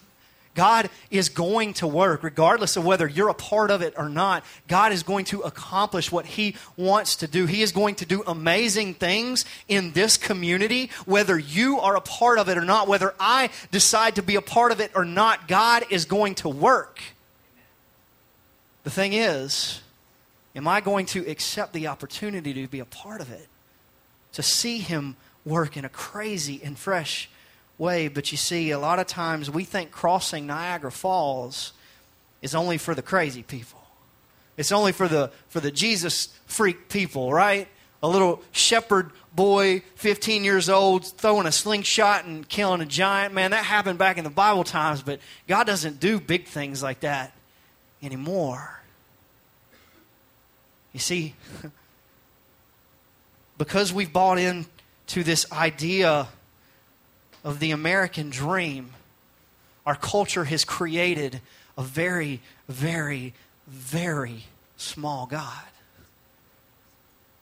God 0.57 0.91
is 1.13 1.29
going 1.29 1.75
to 1.75 1.87
work, 1.87 2.25
regardless 2.25 2.77
of 2.77 2.85
whether 2.85 3.07
you're 3.07 3.29
a 3.29 3.35
part 3.35 3.71
of 3.71 3.83
it 3.83 3.95
or 3.97 4.09
not. 4.09 4.45
God 4.67 4.91
is 4.91 5.05
going 5.05 5.27
to 5.27 5.43
accomplish 5.43 6.11
what 6.11 6.27
He 6.27 6.57
wants 6.77 7.15
to 7.17 7.29
do. 7.29 7.47
He 7.47 7.63
is 7.63 7.71
going 7.71 7.95
to 7.97 8.07
do 8.07 8.25
amazing 8.27 8.95
things 8.95 9.45
in 9.69 9.93
this 9.93 10.17
community, 10.17 10.91
whether 11.05 11.39
you 11.39 11.79
are 11.79 11.95
a 11.95 12.01
part 12.01 12.41
of 12.41 12.49
it 12.49 12.59
or 12.59 12.65
not, 12.65 12.89
whether 12.89 13.15
I 13.21 13.51
decide 13.71 14.17
to 14.17 14.23
be 14.23 14.35
a 14.35 14.43
part 14.43 14.73
of 14.73 14.81
it 14.81 14.91
or 14.97 15.05
not. 15.05 15.47
God 15.47 15.85
is 15.91 16.05
going 16.05 16.35
to 16.37 16.49
work. 16.49 16.99
The 18.83 18.91
thing 18.91 19.13
is, 19.13 19.81
am 20.57 20.67
I 20.67 20.81
going 20.81 21.07
to 21.07 21.25
accept 21.31 21.73
the 21.73 21.87
opportunity 21.87 22.53
to 22.55 22.67
be 22.67 22.81
a 22.81 22.85
part 22.85 23.21
of 23.21 23.31
it? 23.31 23.47
to 24.37 24.43
see 24.43 24.79
Him 24.79 25.17
work 25.47 25.79
in 25.79 25.87
a 25.87 25.89
crazy 25.89 26.61
and 26.63 26.79
fresh 26.79 27.31
way. 27.79 28.09
But 28.09 28.31
you 28.33 28.39
see, 28.39 28.71
a 28.71 28.79
lot 28.79 28.99
of 28.99 29.07
times 29.07 29.51
we 29.51 29.65
think 29.65 29.91
crossing 29.91 30.47
Niagara 30.47 30.93
Falls 30.93 31.73
is 32.43 32.55
only 32.55 32.79
for 32.79 32.95
the 32.95 33.03
crazy 33.03 33.43
people. 33.43 33.81
It's 34.57 34.73
only 34.73 34.93
for 34.93 35.09
the 35.09 35.31
for 35.49 35.61
the 35.61 35.71
Jesus 35.71 36.29
freak 36.47 36.89
people, 36.89 37.33
right? 37.33 37.69
A 38.03 38.09
little 38.09 38.43
shepherd 38.53 39.11
boy, 39.35 39.83
15 39.97 40.45
years 40.45 40.69
old, 40.69 41.07
throwing 41.07 41.47
a 41.47 41.53
slingshot 41.53 42.25
and 42.25 42.49
killing 42.49 42.81
a 42.81 42.87
giant. 42.87 43.35
Man, 43.35 43.51
that 43.51 43.65
happened 43.65 43.99
back 43.99 44.17
in 44.17 44.25
the 44.25 44.31
Bible 44.31 44.65
times, 44.65 45.03
but 45.03 45.21
God 45.47 45.67
doesn't 45.67 46.01
do 46.01 46.19
big 46.19 46.47
things 46.47 46.83
like 46.83 47.01
that 47.01 47.33
anymore. 48.03 48.81
You 50.93 51.01
see, 51.01 51.35
because 53.59 53.93
we've 53.93 54.13
bought 54.13 54.39
into 54.39 55.23
this 55.23 55.51
idea 55.53 56.29
of 57.47 57.61
the 57.61 57.71
American 57.71 58.29
dream, 58.29 58.91
our 59.87 59.95
culture 59.95 60.45
has 60.45 60.65
created 60.65 61.41
a 61.79 61.83
very, 61.83 62.41
very, 62.69 63.33
very 63.69 64.43
small 64.77 65.27
God. 65.27 65.63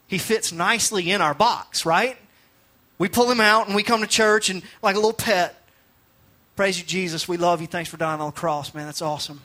He 0.06 0.18
fits 0.18 0.52
nicely 0.52 1.11
in 1.11 1.23
our 1.23 1.32
box, 1.32 1.87
right? 1.87 2.18
We 2.99 3.08
pull 3.08 3.30
him 3.30 3.40
out 3.40 3.66
and 3.66 3.75
we 3.75 3.82
come 3.82 4.02
to 4.02 4.06
church 4.06 4.50
and 4.50 4.62
like 4.82 4.94
a 4.94 4.99
little 4.99 5.14
pet. 5.14 5.58
Praise 6.54 6.78
you, 6.78 6.84
Jesus. 6.84 7.26
We 7.26 7.38
love 7.38 7.62
you. 7.62 7.66
Thanks 7.66 7.88
for 7.88 7.96
dying 7.96 8.20
on 8.20 8.26
the 8.26 8.38
cross, 8.38 8.75
man. 8.75 8.84
That's 8.84 9.02
awesome. 9.02 9.40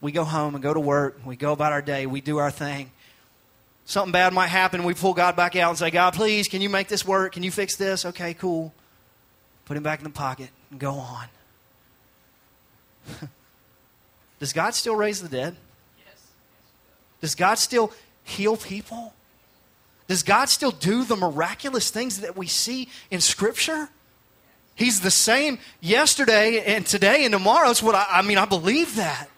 We 0.00 0.12
go 0.12 0.22
home 0.22 0.54
and 0.54 0.62
go 0.62 0.72
to 0.72 0.80
work. 0.80 1.18
We 1.26 1.34
go 1.34 1.50
about 1.50 1.72
our 1.72 1.82
day. 1.82 2.06
We 2.06 2.20
do 2.20 2.38
our 2.38 2.52
thing. 2.52 2.92
Something 3.86 4.12
bad 4.12 4.32
might 4.32 4.48
happen. 4.48 4.84
We 4.84 4.94
pull 4.94 5.14
God 5.14 5.34
back 5.34 5.56
out 5.56 5.70
and 5.70 5.78
say, 5.78 5.90
God, 5.90 6.14
please, 6.14 6.46
can 6.46 6.62
you 6.62 6.70
make 6.70 6.86
this 6.86 7.04
work? 7.04 7.32
Can 7.32 7.42
you 7.42 7.50
fix 7.50 7.74
this? 7.74 8.06
Okay, 8.06 8.34
cool. 8.34 8.72
Put 9.64 9.76
him 9.76 9.82
back 9.82 10.00
in 10.00 10.04
the 10.04 10.10
pocket 10.10 10.50
and 10.70 10.78
go 10.78 10.92
on. 10.92 11.26
Does 14.40 14.52
God 14.52 14.74
still 14.74 14.96
raise 14.96 15.22
the 15.22 15.28
dead? 15.28 15.56
Yes. 16.04 16.26
Does 17.20 17.34
God 17.34 17.54
still 17.54 17.92
heal 18.24 18.56
people? 18.56 19.14
Does 20.08 20.22
God 20.22 20.48
still 20.48 20.72
do 20.72 21.04
the 21.04 21.16
miraculous 21.16 21.90
things 21.90 22.20
that 22.20 22.36
we 22.36 22.46
see 22.46 22.88
in 23.10 23.20
Scripture? 23.20 23.88
He's 24.74 25.00
the 25.00 25.10
same 25.10 25.58
yesterday 25.80 26.60
and 26.60 26.84
today 26.84 27.24
and 27.24 27.32
tomorrow. 27.32 27.68
That's 27.68 27.82
what 27.82 27.94
I, 27.94 28.06
I 28.10 28.22
mean, 28.22 28.36
I 28.36 28.44
believe 28.44 28.96
that. 28.96 29.30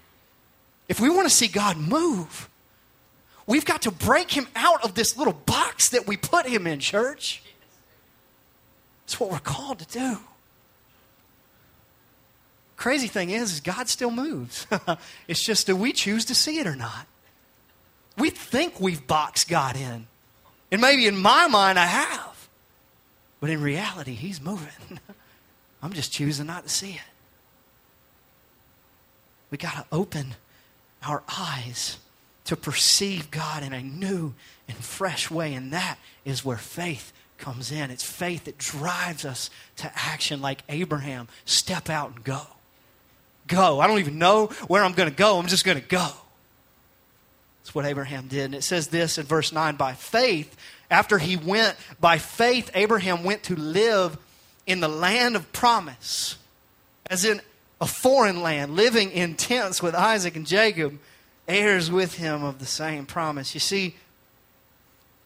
If 0.89 1.01
we 1.01 1.11
want 1.11 1.29
to 1.29 1.35
see 1.35 1.49
God 1.49 1.77
move, 1.77 2.49
we've 3.47 3.65
got 3.65 3.83
to 3.83 3.93
break 3.93 4.33
him 4.33 4.49
out 4.57 4.83
of 4.83 4.95
this 4.95 5.17
little 5.17 5.33
box 5.33 5.91
that 5.91 6.07
we 6.07 6.17
put 6.17 6.47
him 6.47 6.67
in, 6.67 6.81
church. 6.81 7.43
That's 9.05 9.21
what 9.21 9.31
we're 9.31 9.39
called 9.39 9.79
to 9.81 9.87
do. 9.87 10.19
Crazy 12.77 13.07
thing 13.07 13.31
is, 13.31 13.53
is 13.53 13.61
God 13.61 13.89
still 13.89 14.11
moves. 14.11 14.67
it's 15.29 15.43
just 15.43 15.67
do 15.67 15.77
we 15.77 15.93
choose 15.93 16.25
to 16.27 16.35
see 16.35 16.59
it 16.59 16.67
or 16.67 16.77
not? 16.77 17.07
We 18.17 18.31
think 18.31 18.81
we've 18.81 19.07
boxed 19.07 19.49
God 19.49 19.77
in. 19.77 20.07
And 20.71 20.81
maybe 20.81 21.07
in 21.07 21.17
my 21.17 21.47
mind 21.47 21.79
I 21.79 21.87
have. 21.87 22.49
But 23.41 23.51
in 23.51 23.61
reality, 23.63 24.15
He's 24.15 24.41
moving. 24.41 24.99
I'm 25.83 25.93
just 25.93 26.13
choosing 26.13 26.47
not 26.47 26.65
to 26.65 26.69
see 26.69 26.93
it. 26.93 27.01
We 29.51 29.59
got 29.59 29.75
to 29.75 29.85
open 29.93 30.35
our 31.07 31.23
eyes 31.29 31.99
to 32.45 32.57
perceive 32.57 33.31
God 33.31 33.63
in 33.63 33.73
a 33.73 33.83
new 33.83 34.35
and 34.67 34.77
fresh 34.77 35.31
way. 35.31 35.55
And 35.55 35.73
that 35.73 35.99
is 36.25 36.45
where 36.45 36.57
faith 36.57 37.13
comes 37.39 37.73
in. 37.73 37.91
It's 37.91 38.05
faith 38.05 38.45
that 38.45 38.59
drives 38.59 39.25
us 39.25 39.51
to 39.77 39.91
action, 39.95 40.41
like 40.41 40.63
Abraham 40.69 41.29
step 41.45 41.91
out 41.91 42.15
and 42.15 42.25
go. 42.25 42.43
Go. 43.47 43.81
I 43.81 43.87
don't 43.87 43.99
even 43.99 44.19
know 44.19 44.47
where 44.69 44.83
I'm 44.83 44.93
going 44.93 45.11
to 45.11 45.15
go. 45.15 45.39
I'm 45.39 45.47
just 45.47 45.65
going 45.65 45.81
to 45.81 45.87
go. 45.87 46.09
That's 47.63 47.75
what 47.75 47.87
Abraham 47.87 48.29
did. 48.29 48.47
And 48.47 48.55
it 48.55 48.63
says 48.63 48.89
this 48.89 49.19
in 49.19 49.25
verse 49.27 49.53
9 49.53 49.77
by 49.77 49.95
faith, 49.95 50.57
after 50.91 51.19
he 51.19 51.37
went, 51.37 51.77
by 52.01 52.19
faith, 52.19 52.71
Abraham 52.75 53.25
went 53.25 53.45
to 53.45 53.57
live 53.57 54.19
in 54.67 54.81
the 54.81 54.89
land 54.89 55.37
of 55.37 55.53
promise, 55.53 56.37
as 57.09 57.25
in 57.25 57.41
a 57.81 57.87
foreign 57.87 58.43
land, 58.43 58.77
living 58.77 59.11
in 59.11 59.35
tents 59.35 59.83
with 59.83 59.95
Isaac 59.95 60.37
and 60.37 60.47
Jacob, 60.47 60.99
heirs 61.49 61.91
with 61.91 62.15
him 62.15 62.43
of 62.43 62.59
the 62.59 62.67
same 62.67 63.07
promise. 63.07 63.55
You 63.55 63.61
see, 63.61 63.97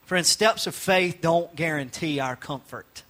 friends, 0.08 0.28
steps 0.28 0.66
of 0.66 0.74
faith 0.74 1.20
don't 1.20 1.54
guarantee 1.54 2.18
our 2.18 2.34
comfort. 2.34 3.02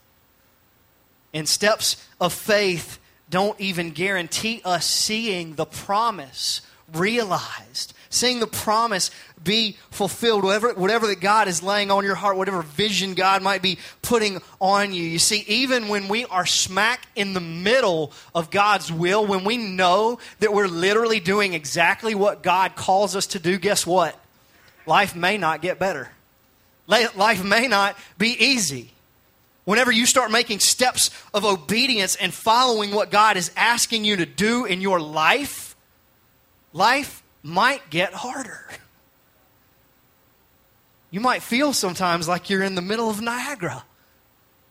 And 1.33 1.49
steps 1.49 2.05
of 2.21 2.33
faith 2.33 2.99
don't 3.31 3.59
even 3.61 3.91
guarantee 3.91 4.61
us 4.65 4.85
seeing 4.85 5.55
the 5.55 5.65
promise 5.65 6.61
realized, 6.93 7.95
seeing 8.11 8.41
the 8.41 8.49
promise 8.49 9.13
be 9.45 9.77
fulfilled, 9.91 10.43
whatever, 10.43 10.75
whatever 10.75 11.07
that 11.07 11.21
God 11.21 11.47
is 11.47 11.63
laying 11.63 11.93
on 11.93 12.03
your 12.03 12.17
heart, 12.17 12.37
whatever 12.37 12.63
vision 12.63 13.15
God 13.15 13.43
might 13.43 13.63
be 13.63 13.79
putting 14.03 14.41
on 14.61 14.93
you. 14.93 15.05
You 15.05 15.21
see, 15.21 15.45
even 15.47 15.87
when 15.87 16.09
we 16.09 16.25
are 16.25 16.47
smack 16.47 17.07
in 17.15 17.33
the 17.33 17.41
middle 17.41 18.13
of 18.35 18.51
God's 18.51 18.91
will, 18.91 19.25
when 19.25 19.45
we 19.45 19.57
know 19.57 20.19
that 20.41 20.53
we're 20.53 20.67
literally 20.67 21.21
doing 21.21 21.55
exactly 21.55 22.17
what 22.17 22.43
God 22.43 22.75
calls 22.75 23.15
us 23.15 23.29
to 23.29 23.39
do, 23.39 23.57
guess 23.57 23.87
what? 23.87 24.19
Life 24.85 25.15
may 25.15 25.39
not 25.39 25.63
get 25.63 25.79
better. 25.79 26.11
Life 26.89 27.45
may 27.45 27.69
not 27.69 27.97
be 28.17 28.31
easy. 28.43 28.91
Whenever 29.65 29.93
you 29.93 30.07
start 30.07 30.31
making 30.31 30.61
steps 30.61 31.11
of 31.35 31.45
obedience 31.45 32.17
and 32.17 32.33
following 32.33 32.91
what 32.91 33.11
God 33.11 33.37
is 33.37 33.51
asking 33.55 34.07
you 34.07 34.17
to 34.17 34.25
do 34.25 34.65
in 34.65 34.81
your 34.81 34.99
life, 34.99 35.77
life 36.73 37.23
might 37.43 37.91
get 37.91 38.15
harder. 38.15 38.65
You 41.11 41.21
might 41.21 41.43
feel 41.43 41.75
sometimes 41.75 42.27
like 42.27 42.49
you're 42.49 42.63
in 42.63 42.75
the 42.75 42.83
middle 42.83 43.11
of 43.11 43.21
Niagara, 43.21 43.85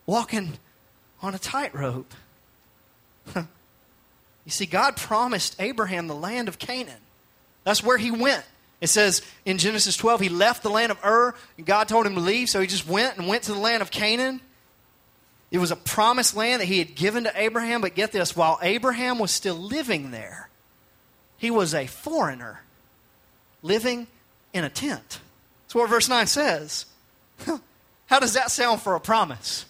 walking 0.08 0.58
on 1.22 1.36
a 1.36 1.39
tightrope. 1.39 2.12
you 3.36 3.46
see, 4.48 4.65
God 4.65 4.98
promised 4.98 5.56
Abraham 5.60 6.08
the 6.08 6.15
land 6.15 6.48
of 6.48 6.58
Canaan. 6.58 7.02
That's 7.63 7.84
where 7.84 7.98
he 7.98 8.10
went. 8.10 8.44
It 8.80 8.88
says 8.88 9.22
in 9.46 9.58
Genesis 9.58 9.98
12, 9.98 10.22
he 10.22 10.30
left 10.30 10.63
the 10.63 10.70
land 10.70 10.92
of 10.92 11.04
Ur, 11.04 11.34
and 11.58 11.66
God 11.66 11.88
told 11.88 12.06
him 12.06 12.16
to 12.16 12.22
leave, 12.22 12.50
so 12.50 12.62
he 12.62 12.68
just 12.68 12.88
went 12.88 13.18
and 13.18 13.28
went 13.28 13.44
to 13.44 13.54
the 13.54 13.60
land 13.60 13.82
of 13.82 13.90
Canaan. 13.90 14.40
It 15.50 15.58
was 15.58 15.72
a 15.72 15.76
promised 15.76 16.36
land 16.36 16.62
that 16.62 16.68
he 16.68 16.80
had 16.80 16.96
given 16.96 17.24
to 17.24 17.32
Abraham, 17.36 17.82
but 17.82 17.96
get 17.96 18.12
this 18.12 18.36
while 18.36 18.60
Abraham 18.62 19.18
was 19.18 19.32
still 19.32 19.56
living 19.56 20.12
there, 20.12 20.50
he 21.38 21.50
was 21.50 21.74
a 21.74 21.88
foreigner 21.88 22.62
living 23.63 24.08
in 24.54 24.63
a 24.63 24.70
tent. 24.70 25.20
That's 25.66 25.76
what 25.76 25.90
verse 25.90 26.10
9 26.10 26.28
says. 26.28 26.86
How 28.08 28.20
does 28.20 28.34
that 28.34 28.52
sound 28.52 28.82
for 28.82 28.96
a 28.96 29.00
promise? 29.00 29.66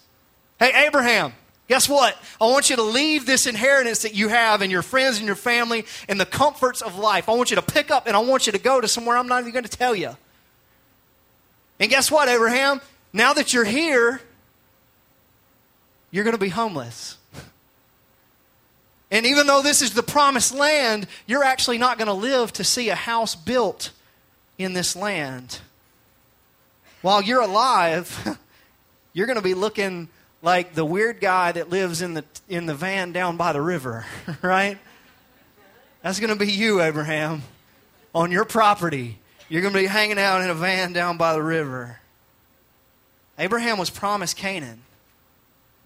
Hey, 0.58 0.86
Abraham, 0.86 1.32
guess 1.68 1.88
what? 1.88 2.16
I 2.40 2.46
want 2.46 2.70
you 2.70 2.76
to 2.76 2.82
leave 2.82 3.26
this 3.26 3.46
inheritance 3.46 4.02
that 4.02 4.14
you 4.14 4.28
have 4.28 4.62
and 4.62 4.72
your 4.72 4.82
friends 4.82 5.18
and 5.18 5.26
your 5.26 5.36
family 5.36 5.84
and 6.08 6.18
the 6.18 6.26
comforts 6.26 6.80
of 6.80 6.98
life. 6.98 7.28
I 7.28 7.32
want 7.34 7.50
you 7.50 7.56
to 7.56 7.62
pick 7.62 7.90
up 7.90 8.06
and 8.06 8.16
I 8.16 8.20
want 8.20 8.46
you 8.46 8.52
to 8.52 8.58
go 8.58 8.80
to 8.80 8.88
somewhere 8.88 9.16
I'm 9.16 9.28
not 9.28 9.40
even 9.40 9.52
going 9.52 9.64
to 9.64 9.70
tell 9.70 9.94
you. 9.94 10.16
And 11.78 11.90
guess 11.90 12.10
what, 12.10 12.28
Abraham? 12.28 12.80
Now 13.12 13.34
that 13.34 13.52
you're 13.52 13.64
here, 13.64 14.20
you're 16.10 16.24
going 16.24 16.36
to 16.36 16.40
be 16.40 16.48
homeless. 16.48 17.16
And 19.10 19.24
even 19.26 19.46
though 19.46 19.62
this 19.62 19.80
is 19.80 19.94
the 19.94 20.02
promised 20.02 20.54
land, 20.54 21.06
you're 21.26 21.44
actually 21.44 21.78
not 21.78 21.98
going 21.98 22.08
to 22.08 22.14
live 22.14 22.52
to 22.54 22.64
see 22.64 22.88
a 22.88 22.94
house 22.94 23.34
built 23.34 23.90
in 24.58 24.72
this 24.72 24.96
land. 24.96 25.60
While 27.00 27.22
you're 27.22 27.40
alive, 27.40 28.38
you're 29.12 29.26
going 29.26 29.36
to 29.36 29.42
be 29.42 29.54
looking 29.54 30.08
like 30.42 30.74
the 30.74 30.84
weird 30.84 31.20
guy 31.20 31.52
that 31.52 31.70
lives 31.70 32.02
in 32.02 32.14
the, 32.14 32.24
in 32.48 32.66
the 32.66 32.74
van 32.74 33.12
down 33.12 33.36
by 33.36 33.52
the 33.52 33.60
river, 33.60 34.06
right? 34.42 34.78
That's 36.02 36.20
going 36.20 36.32
to 36.32 36.36
be 36.36 36.50
you, 36.50 36.80
Abraham, 36.80 37.42
on 38.14 38.30
your 38.30 38.44
property. 38.44 39.18
You're 39.48 39.62
going 39.62 39.74
to 39.74 39.80
be 39.80 39.86
hanging 39.86 40.18
out 40.18 40.42
in 40.42 40.50
a 40.50 40.54
van 40.54 40.92
down 40.92 41.16
by 41.16 41.32
the 41.32 41.42
river. 41.42 41.98
Abraham 43.38 43.78
was 43.78 43.90
promised 43.90 44.36
Canaan 44.36 44.82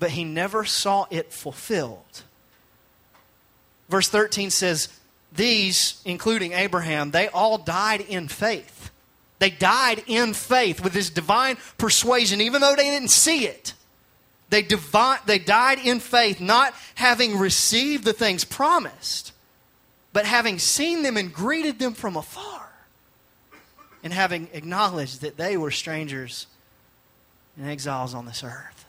but 0.03 0.11
he 0.11 0.25
never 0.25 0.65
saw 0.65 1.07
it 1.11 1.33
fulfilled. 1.33 2.23
Verse 3.89 4.09
13 4.09 4.51
says, 4.51 4.89
These, 5.33 6.03
including 6.05 6.55
Abraham, 6.55 7.13
they 7.13 7.29
all 7.29 7.57
died 7.57 8.01
in 8.01 8.27
faith. 8.27 8.91
They 9.39 9.51
died 9.51 10.03
in 10.09 10.35
faith 10.35 10.83
with 10.83 10.93
this 10.93 11.09
divine 11.09 11.57
persuasion, 11.79 12.41
even 12.41 12.61
though 12.61 12.75
they 12.75 12.91
didn't 12.91 13.11
see 13.13 13.47
it. 13.47 13.75
They, 14.53 14.69
they 15.25 15.39
died 15.39 15.79
in 15.79 15.99
faith, 15.99 16.39
not 16.39 16.75
having 16.95 17.39
received 17.39 18.05
the 18.05 18.13
things 18.13 18.45
promised, 18.45 19.33
but 20.13 20.27
having 20.27 20.59
seen 20.59 21.03
them 21.03 21.17
and 21.17 21.33
greeted 21.33 21.79
them 21.79 21.95
from 21.95 22.19
afar, 22.19 22.69
and 24.05 24.13
having 24.13 24.51
acknowledged 24.53 25.23
that 25.23 25.39
they 25.39 25.57
were 25.57 25.71
strangers 25.71 26.49
and 27.57 27.67
exiles 27.67 28.13
on 28.13 28.27
this 28.27 28.45
earth. 28.45 28.85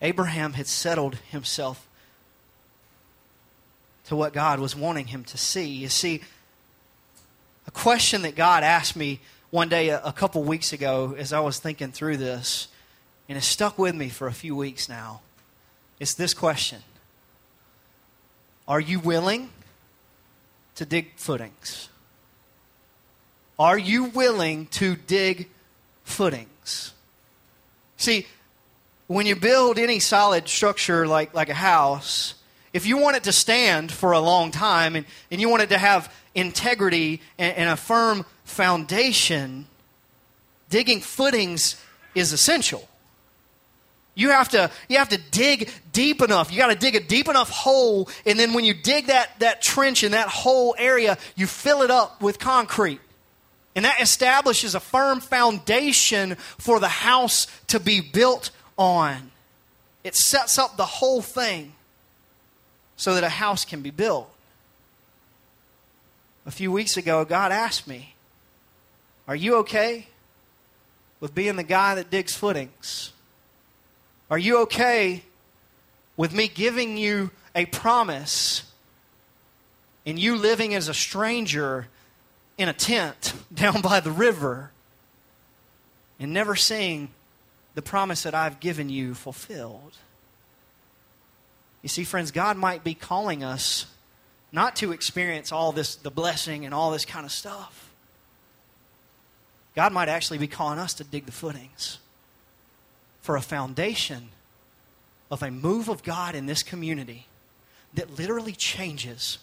Abraham 0.00 0.52
had 0.52 0.68
settled 0.68 1.16
himself 1.32 1.88
to 4.04 4.14
what 4.14 4.32
God 4.32 4.60
was 4.60 4.76
wanting 4.76 5.08
him 5.08 5.24
to 5.24 5.36
see. 5.36 5.66
You 5.66 5.88
see, 5.88 6.20
a 7.66 7.72
question 7.72 8.22
that 8.22 8.36
God 8.36 8.62
asked 8.62 8.94
me 8.94 9.18
one 9.50 9.68
day 9.68 9.88
a, 9.88 10.00
a 10.04 10.12
couple 10.12 10.44
weeks 10.44 10.72
ago 10.72 11.16
as 11.18 11.32
I 11.32 11.40
was 11.40 11.58
thinking 11.58 11.90
through 11.90 12.18
this, 12.18 12.68
and 13.28 13.36
it's 13.36 13.46
stuck 13.46 13.78
with 13.78 13.94
me 13.94 14.08
for 14.08 14.28
a 14.28 14.32
few 14.32 14.54
weeks 14.54 14.88
now. 14.88 15.20
It's 15.98 16.14
this 16.14 16.34
question 16.34 16.82
Are 18.68 18.80
you 18.80 19.00
willing 19.00 19.50
to 20.76 20.84
dig 20.84 21.16
footings? 21.16 21.88
Are 23.58 23.78
you 23.78 24.04
willing 24.04 24.66
to 24.66 24.96
dig 24.96 25.48
footings? 26.04 26.92
See, 27.96 28.26
when 29.06 29.24
you 29.26 29.34
build 29.36 29.78
any 29.78 29.98
solid 29.98 30.48
structure 30.48 31.06
like, 31.06 31.32
like 31.32 31.48
a 31.48 31.54
house, 31.54 32.34
if 32.72 32.84
you 32.84 32.98
want 32.98 33.16
it 33.16 33.24
to 33.24 33.32
stand 33.32 33.90
for 33.90 34.12
a 34.12 34.20
long 34.20 34.50
time 34.50 34.96
and, 34.96 35.06
and 35.30 35.40
you 35.40 35.48
want 35.48 35.62
it 35.62 35.70
to 35.70 35.78
have 35.78 36.12
integrity 36.34 37.22
and, 37.38 37.56
and 37.56 37.70
a 37.70 37.76
firm 37.76 38.26
foundation, 38.44 39.66
digging 40.68 41.00
footings 41.00 41.82
is 42.14 42.32
essential. 42.32 42.86
You 44.16 44.30
have 44.30 44.48
to 44.48 44.70
you 44.88 44.96
have 44.96 45.10
to 45.10 45.18
dig 45.30 45.70
deep 45.92 46.22
enough. 46.22 46.50
You 46.50 46.56
got 46.56 46.68
to 46.68 46.74
dig 46.74 46.96
a 46.96 47.00
deep 47.00 47.28
enough 47.28 47.50
hole, 47.50 48.08
and 48.24 48.40
then 48.40 48.54
when 48.54 48.64
you 48.64 48.72
dig 48.72 49.06
that, 49.06 49.38
that 49.38 49.62
trench 49.62 50.02
in 50.02 50.12
that 50.12 50.28
whole 50.28 50.74
area, 50.78 51.18
you 51.36 51.46
fill 51.46 51.82
it 51.82 51.90
up 51.90 52.20
with 52.22 52.38
concrete. 52.38 53.00
And 53.76 53.84
that 53.84 54.00
establishes 54.00 54.74
a 54.74 54.80
firm 54.80 55.20
foundation 55.20 56.36
for 56.56 56.80
the 56.80 56.88
house 56.88 57.46
to 57.66 57.78
be 57.78 58.00
built 58.00 58.50
on. 58.78 59.30
It 60.02 60.14
sets 60.14 60.58
up 60.58 60.78
the 60.78 60.86
whole 60.86 61.20
thing 61.20 61.74
so 62.96 63.14
that 63.14 63.22
a 63.22 63.28
house 63.28 63.66
can 63.66 63.82
be 63.82 63.90
built. 63.90 64.30
A 66.46 66.50
few 66.50 66.72
weeks 66.72 66.96
ago, 66.96 67.22
God 67.26 67.52
asked 67.52 67.86
me, 67.86 68.14
Are 69.28 69.36
you 69.36 69.56
okay 69.56 70.06
with 71.20 71.34
being 71.34 71.56
the 71.56 71.62
guy 71.62 71.96
that 71.96 72.10
digs 72.10 72.34
footings? 72.34 73.12
Are 74.30 74.38
you 74.38 74.62
okay 74.62 75.22
with 76.16 76.34
me 76.34 76.48
giving 76.48 76.96
you 76.96 77.30
a 77.54 77.66
promise 77.66 78.64
and 80.04 80.18
you 80.18 80.36
living 80.36 80.74
as 80.74 80.88
a 80.88 80.94
stranger 80.94 81.86
in 82.58 82.68
a 82.68 82.72
tent 82.72 83.34
down 83.54 83.80
by 83.80 84.00
the 84.00 84.10
river 84.10 84.70
and 86.18 86.32
never 86.32 86.56
seeing 86.56 87.10
the 87.74 87.82
promise 87.82 88.22
that 88.24 88.34
I've 88.34 88.58
given 88.58 88.88
you 88.88 89.14
fulfilled? 89.14 89.96
You 91.82 91.88
see, 91.88 92.02
friends, 92.02 92.32
God 92.32 92.56
might 92.56 92.82
be 92.82 92.94
calling 92.94 93.44
us 93.44 93.86
not 94.50 94.74
to 94.76 94.90
experience 94.90 95.52
all 95.52 95.70
this, 95.70 95.94
the 95.94 96.10
blessing 96.10 96.64
and 96.64 96.74
all 96.74 96.90
this 96.90 97.04
kind 97.04 97.24
of 97.24 97.30
stuff. 97.30 97.90
God 99.76 99.92
might 99.92 100.08
actually 100.08 100.38
be 100.38 100.48
calling 100.48 100.78
us 100.80 100.94
to 100.94 101.04
dig 101.04 101.26
the 101.26 101.32
footings 101.32 101.98
for 103.26 103.34
a 103.34 103.42
foundation 103.42 104.28
of 105.32 105.42
a 105.42 105.50
move 105.50 105.88
of 105.88 106.04
God 106.04 106.36
in 106.36 106.46
this 106.46 106.62
community 106.62 107.26
that 107.92 108.16
literally 108.16 108.52
changes 108.52 109.38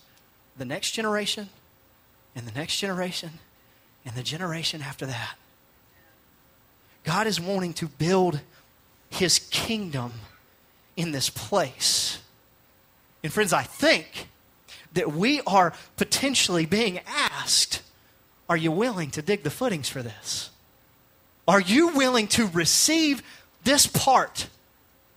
the 0.58 0.64
next 0.64 0.92
generation 0.92 1.50
and 2.34 2.48
the 2.48 2.58
next 2.58 2.80
generation 2.80 3.32
and 4.06 4.16
the 4.16 4.24
generation 4.24 4.82
after 4.82 5.06
that. 5.06 5.36
God 7.04 7.28
is 7.28 7.42
wanting 7.42 7.74
to 7.74 7.88
build 7.88 8.40
his 9.10 9.40
kingdom 9.52 10.14
in 10.96 11.12
this 11.12 11.30
place. 11.30 12.22
And 13.22 13.34
friends, 13.34 13.52
I 13.52 13.64
think 13.64 14.30
that 14.94 15.12
we 15.12 15.42
are 15.46 15.74
potentially 15.98 16.66
being 16.66 17.02
asked 17.06 17.82
Are 18.48 18.56
you 18.56 18.72
willing 18.72 19.12
to 19.12 19.22
dig 19.22 19.44
the 19.44 19.50
footings 19.50 19.90
for 19.90 20.02
this? 20.02 20.52
Are 21.46 21.60
you 21.60 21.90
willing 21.90 22.28
to 22.28 22.48
receive 22.48 23.22
this 23.64 23.88
part 23.88 24.48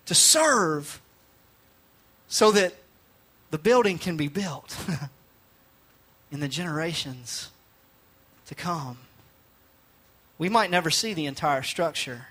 to 0.07 0.15
serve 0.15 1.01
so 2.29 2.51
that 2.53 2.75
the 3.51 3.59
building 3.59 3.99
can 3.99 4.17
be 4.17 4.29
built 4.29 4.77
in 6.33 6.41
the 6.41 6.49
generations 6.49 7.51
to 8.47 8.55
come. 8.55 8.99
We 10.39 10.49
might 10.49 10.71
never 10.71 10.91
see 10.91 11.15
the 11.15 11.27
entire 11.27 11.63
structure, 11.63 12.27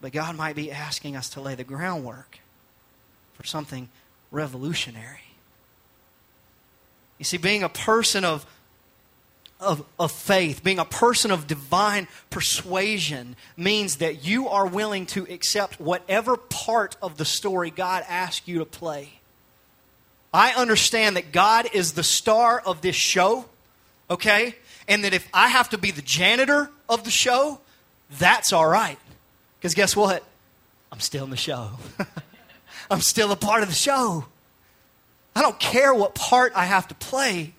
but 0.00 0.12
God 0.12 0.36
might 0.36 0.56
be 0.56 0.70
asking 0.70 1.16
us 1.16 1.28
to 1.30 1.40
lay 1.40 1.54
the 1.54 1.64
groundwork 1.64 2.40
for 3.34 3.44
something 3.44 3.88
revolutionary. 4.30 5.20
You 7.18 7.24
see, 7.24 7.36
being 7.36 7.62
a 7.62 7.68
person 7.68 8.24
of 8.24 8.44
of, 9.62 9.84
of 9.98 10.12
faith, 10.12 10.62
being 10.62 10.78
a 10.78 10.84
person 10.84 11.30
of 11.30 11.46
divine 11.46 12.08
persuasion, 12.30 13.36
means 13.56 13.96
that 13.96 14.24
you 14.24 14.48
are 14.48 14.66
willing 14.66 15.06
to 15.06 15.24
accept 15.30 15.80
whatever 15.80 16.36
part 16.36 16.96
of 17.00 17.16
the 17.16 17.24
story 17.24 17.70
God 17.70 18.04
asks 18.08 18.46
you 18.46 18.58
to 18.58 18.64
play. 18.64 19.20
I 20.34 20.52
understand 20.52 21.16
that 21.16 21.32
God 21.32 21.68
is 21.72 21.92
the 21.92 22.02
star 22.02 22.60
of 22.64 22.80
this 22.80 22.96
show, 22.96 23.46
okay? 24.10 24.54
And 24.88 25.04
that 25.04 25.14
if 25.14 25.28
I 25.32 25.48
have 25.48 25.70
to 25.70 25.78
be 25.78 25.90
the 25.90 26.02
janitor 26.02 26.70
of 26.88 27.04
the 27.04 27.10
show, 27.10 27.60
that's 28.18 28.52
all 28.52 28.66
right. 28.66 28.98
Because 29.58 29.74
guess 29.74 29.94
what? 29.94 30.24
I'm 30.90 31.00
still 31.00 31.24
in 31.24 31.30
the 31.30 31.36
show. 31.36 31.70
I'm 32.90 33.00
still 33.00 33.32
a 33.32 33.36
part 33.36 33.62
of 33.62 33.68
the 33.68 33.74
show. 33.74 34.26
I 35.34 35.40
don't 35.40 35.58
care 35.58 35.94
what 35.94 36.14
part 36.14 36.52
I 36.54 36.64
have 36.64 36.88
to 36.88 36.94
play. 36.94 37.52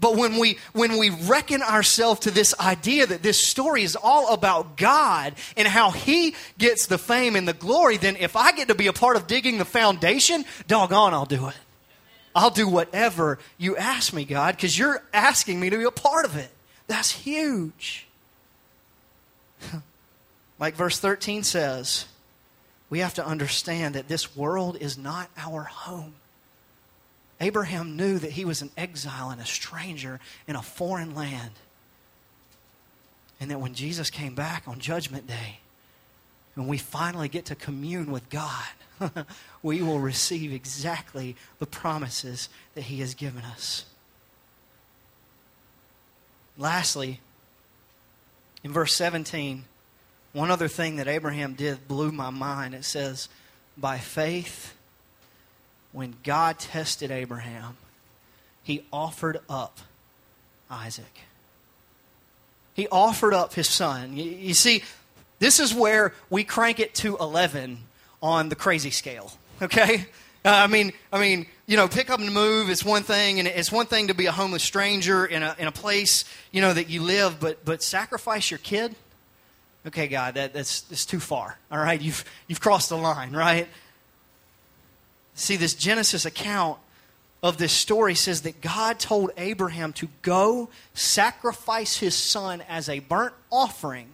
But 0.00 0.16
when 0.16 0.38
we, 0.38 0.58
when 0.72 0.98
we 0.98 1.10
reckon 1.10 1.62
ourselves 1.62 2.20
to 2.20 2.30
this 2.30 2.58
idea 2.60 3.06
that 3.06 3.22
this 3.22 3.44
story 3.44 3.82
is 3.82 3.96
all 3.96 4.32
about 4.32 4.76
God 4.76 5.34
and 5.56 5.66
how 5.66 5.90
He 5.90 6.34
gets 6.56 6.86
the 6.86 6.98
fame 6.98 7.34
and 7.34 7.48
the 7.48 7.52
glory, 7.52 7.96
then 7.96 8.16
if 8.16 8.36
I 8.36 8.52
get 8.52 8.68
to 8.68 8.74
be 8.74 8.86
a 8.86 8.92
part 8.92 9.16
of 9.16 9.26
digging 9.26 9.58
the 9.58 9.64
foundation, 9.64 10.44
doggone, 10.68 11.14
I'll 11.14 11.26
do 11.26 11.48
it. 11.48 11.56
I'll 12.34 12.50
do 12.50 12.68
whatever 12.68 13.40
you 13.56 13.76
ask 13.76 14.12
me, 14.12 14.24
God, 14.24 14.54
because 14.54 14.78
you're 14.78 15.02
asking 15.12 15.58
me 15.58 15.70
to 15.70 15.78
be 15.78 15.84
a 15.84 15.90
part 15.90 16.24
of 16.24 16.36
it. 16.36 16.50
That's 16.86 17.10
huge. 17.10 18.06
like 20.60 20.76
verse 20.76 21.00
13 21.00 21.42
says, 21.42 22.04
we 22.90 23.00
have 23.00 23.14
to 23.14 23.26
understand 23.26 23.96
that 23.96 24.08
this 24.08 24.36
world 24.36 24.76
is 24.80 24.96
not 24.96 25.28
our 25.36 25.64
home. 25.64 26.14
Abraham 27.40 27.96
knew 27.96 28.18
that 28.18 28.32
he 28.32 28.44
was 28.44 28.62
an 28.62 28.70
exile 28.76 29.30
and 29.30 29.40
a 29.40 29.46
stranger 29.46 30.18
in 30.46 30.56
a 30.56 30.62
foreign 30.62 31.14
land. 31.14 31.52
And 33.40 33.50
that 33.50 33.60
when 33.60 33.74
Jesus 33.74 34.10
came 34.10 34.34
back 34.34 34.64
on 34.66 34.80
Judgment 34.80 35.26
Day, 35.28 35.60
when 36.54 36.66
we 36.66 36.78
finally 36.78 37.28
get 37.28 37.44
to 37.46 37.54
commune 37.54 38.10
with 38.10 38.28
God, 38.30 38.66
we 39.62 39.80
will 39.80 40.00
receive 40.00 40.52
exactly 40.52 41.36
the 41.60 41.66
promises 41.66 42.48
that 42.74 42.82
He 42.82 42.98
has 42.98 43.14
given 43.14 43.44
us. 43.44 43.84
Lastly, 46.56 47.20
in 48.64 48.72
verse 48.72 48.94
17, 48.96 49.64
one 50.32 50.50
other 50.50 50.66
thing 50.66 50.96
that 50.96 51.06
Abraham 51.06 51.54
did 51.54 51.86
blew 51.86 52.10
my 52.10 52.30
mind. 52.30 52.74
It 52.74 52.84
says, 52.84 53.28
By 53.76 53.98
faith, 53.98 54.74
when 55.98 56.14
God 56.22 56.60
tested 56.60 57.10
Abraham, 57.10 57.76
he 58.62 58.84
offered 58.92 59.40
up 59.50 59.80
Isaac. 60.70 61.22
He 62.74 62.86
offered 62.86 63.34
up 63.34 63.54
his 63.54 63.68
son. 63.68 64.16
You, 64.16 64.30
you, 64.30 64.54
see, 64.54 64.84
this 65.40 65.58
is 65.58 65.74
where 65.74 66.14
we 66.30 66.44
crank 66.44 66.78
it 66.78 66.94
to 66.96 67.16
11 67.16 67.78
on 68.22 68.48
the 68.48 68.54
crazy 68.54 68.90
scale, 68.90 69.32
okay? 69.60 70.06
Uh, 70.44 70.50
I 70.50 70.68
mean, 70.68 70.92
I 71.12 71.18
mean, 71.18 71.46
you 71.66 71.76
know, 71.76 71.88
pick 71.88 72.10
up 72.10 72.20
and 72.20 72.32
move 72.32 72.70
is 72.70 72.84
one 72.84 73.02
thing, 73.02 73.40
and 73.40 73.48
it's 73.48 73.72
one 73.72 73.86
thing 73.86 74.06
to 74.06 74.14
be 74.14 74.26
a 74.26 74.32
homeless 74.32 74.62
stranger 74.62 75.26
in 75.26 75.42
a, 75.42 75.56
in 75.58 75.66
a 75.66 75.72
place, 75.72 76.24
you 76.52 76.60
know, 76.60 76.72
that 76.72 76.88
you 76.88 77.02
live, 77.02 77.40
but, 77.40 77.64
but 77.64 77.82
sacrifice 77.82 78.52
your 78.52 78.58
kid? 78.58 78.94
Okay, 79.84 80.06
God, 80.06 80.34
that, 80.34 80.54
that's, 80.54 80.82
that's 80.82 81.04
too 81.04 81.18
far, 81.18 81.58
all 81.72 81.78
right? 81.78 82.00
You've, 82.00 82.24
you've 82.46 82.60
crossed 82.60 82.88
the 82.88 82.96
line, 82.96 83.32
right? 83.32 83.66
See, 85.38 85.54
this 85.54 85.74
Genesis 85.74 86.26
account 86.26 86.78
of 87.44 87.58
this 87.58 87.72
story 87.72 88.16
says 88.16 88.42
that 88.42 88.60
God 88.60 88.98
told 88.98 89.30
Abraham 89.36 89.92
to 89.92 90.08
go 90.22 90.68
sacrifice 90.94 91.98
his 91.98 92.16
son 92.16 92.60
as 92.68 92.88
a 92.88 92.98
burnt 92.98 93.34
offering 93.48 94.08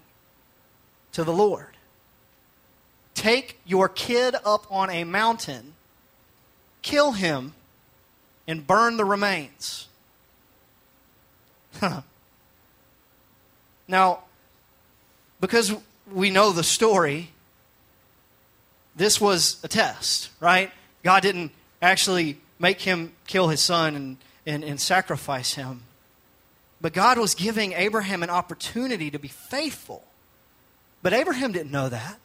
to 1.13 1.25
the 1.25 1.33
Lord. 1.33 1.79
Take 3.15 3.59
your 3.65 3.89
kid 3.89 4.37
up 4.45 4.67
on 4.71 4.91
a 4.91 5.05
mountain, 5.05 5.73
kill 6.83 7.13
him, 7.13 7.55
and 8.47 8.67
burn 8.67 8.99
the 8.99 9.07
remains. 9.07 9.89
now, 13.89 14.19
because 15.41 15.73
we 16.13 16.29
know 16.29 16.53
the 16.53 16.63
story, 16.63 17.31
this 18.95 19.19
was 19.19 19.59
a 19.65 19.69
test, 19.69 20.29
right? 20.39 20.71
God 21.05 21.23
didn't 21.23 21.53
actually 21.81 22.39
make 22.59 22.81
him 22.81 23.13
kill 23.27 23.49
his 23.49 23.61
son 23.61 23.95
and, 23.95 24.17
and, 24.47 24.65
and 24.65 24.81
sacrifice 24.81 25.55
him. 25.55 25.83
But 26.81 26.93
God 26.93 27.19
was 27.19 27.35
giving 27.35 27.73
Abraham 27.75 28.23
an 28.23 28.31
opportunity 28.31 29.11
to 29.11 29.19
be 29.19 29.29
faithful. 29.29 30.03
But 31.03 31.13
Abraham 31.13 31.53
didn't 31.53 31.71
know 31.71 31.89
that. 31.89 32.19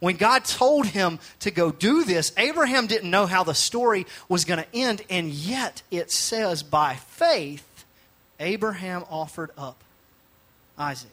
When 0.00 0.16
God 0.16 0.44
told 0.44 0.86
him 0.86 1.18
to 1.40 1.50
go 1.50 1.72
do 1.72 2.04
this, 2.04 2.32
Abraham 2.36 2.86
didn't 2.86 3.10
know 3.10 3.24
how 3.24 3.42
the 3.42 3.54
story 3.54 4.06
was 4.28 4.44
going 4.44 4.62
to 4.62 4.66
end, 4.74 5.02
and 5.08 5.30
yet 5.30 5.82
it 5.90 6.10
says, 6.10 6.62
by 6.62 6.96
faith, 6.96 7.86
Abraham 8.38 9.04
offered 9.08 9.50
up 9.56 9.82
Isaac. 10.76 11.10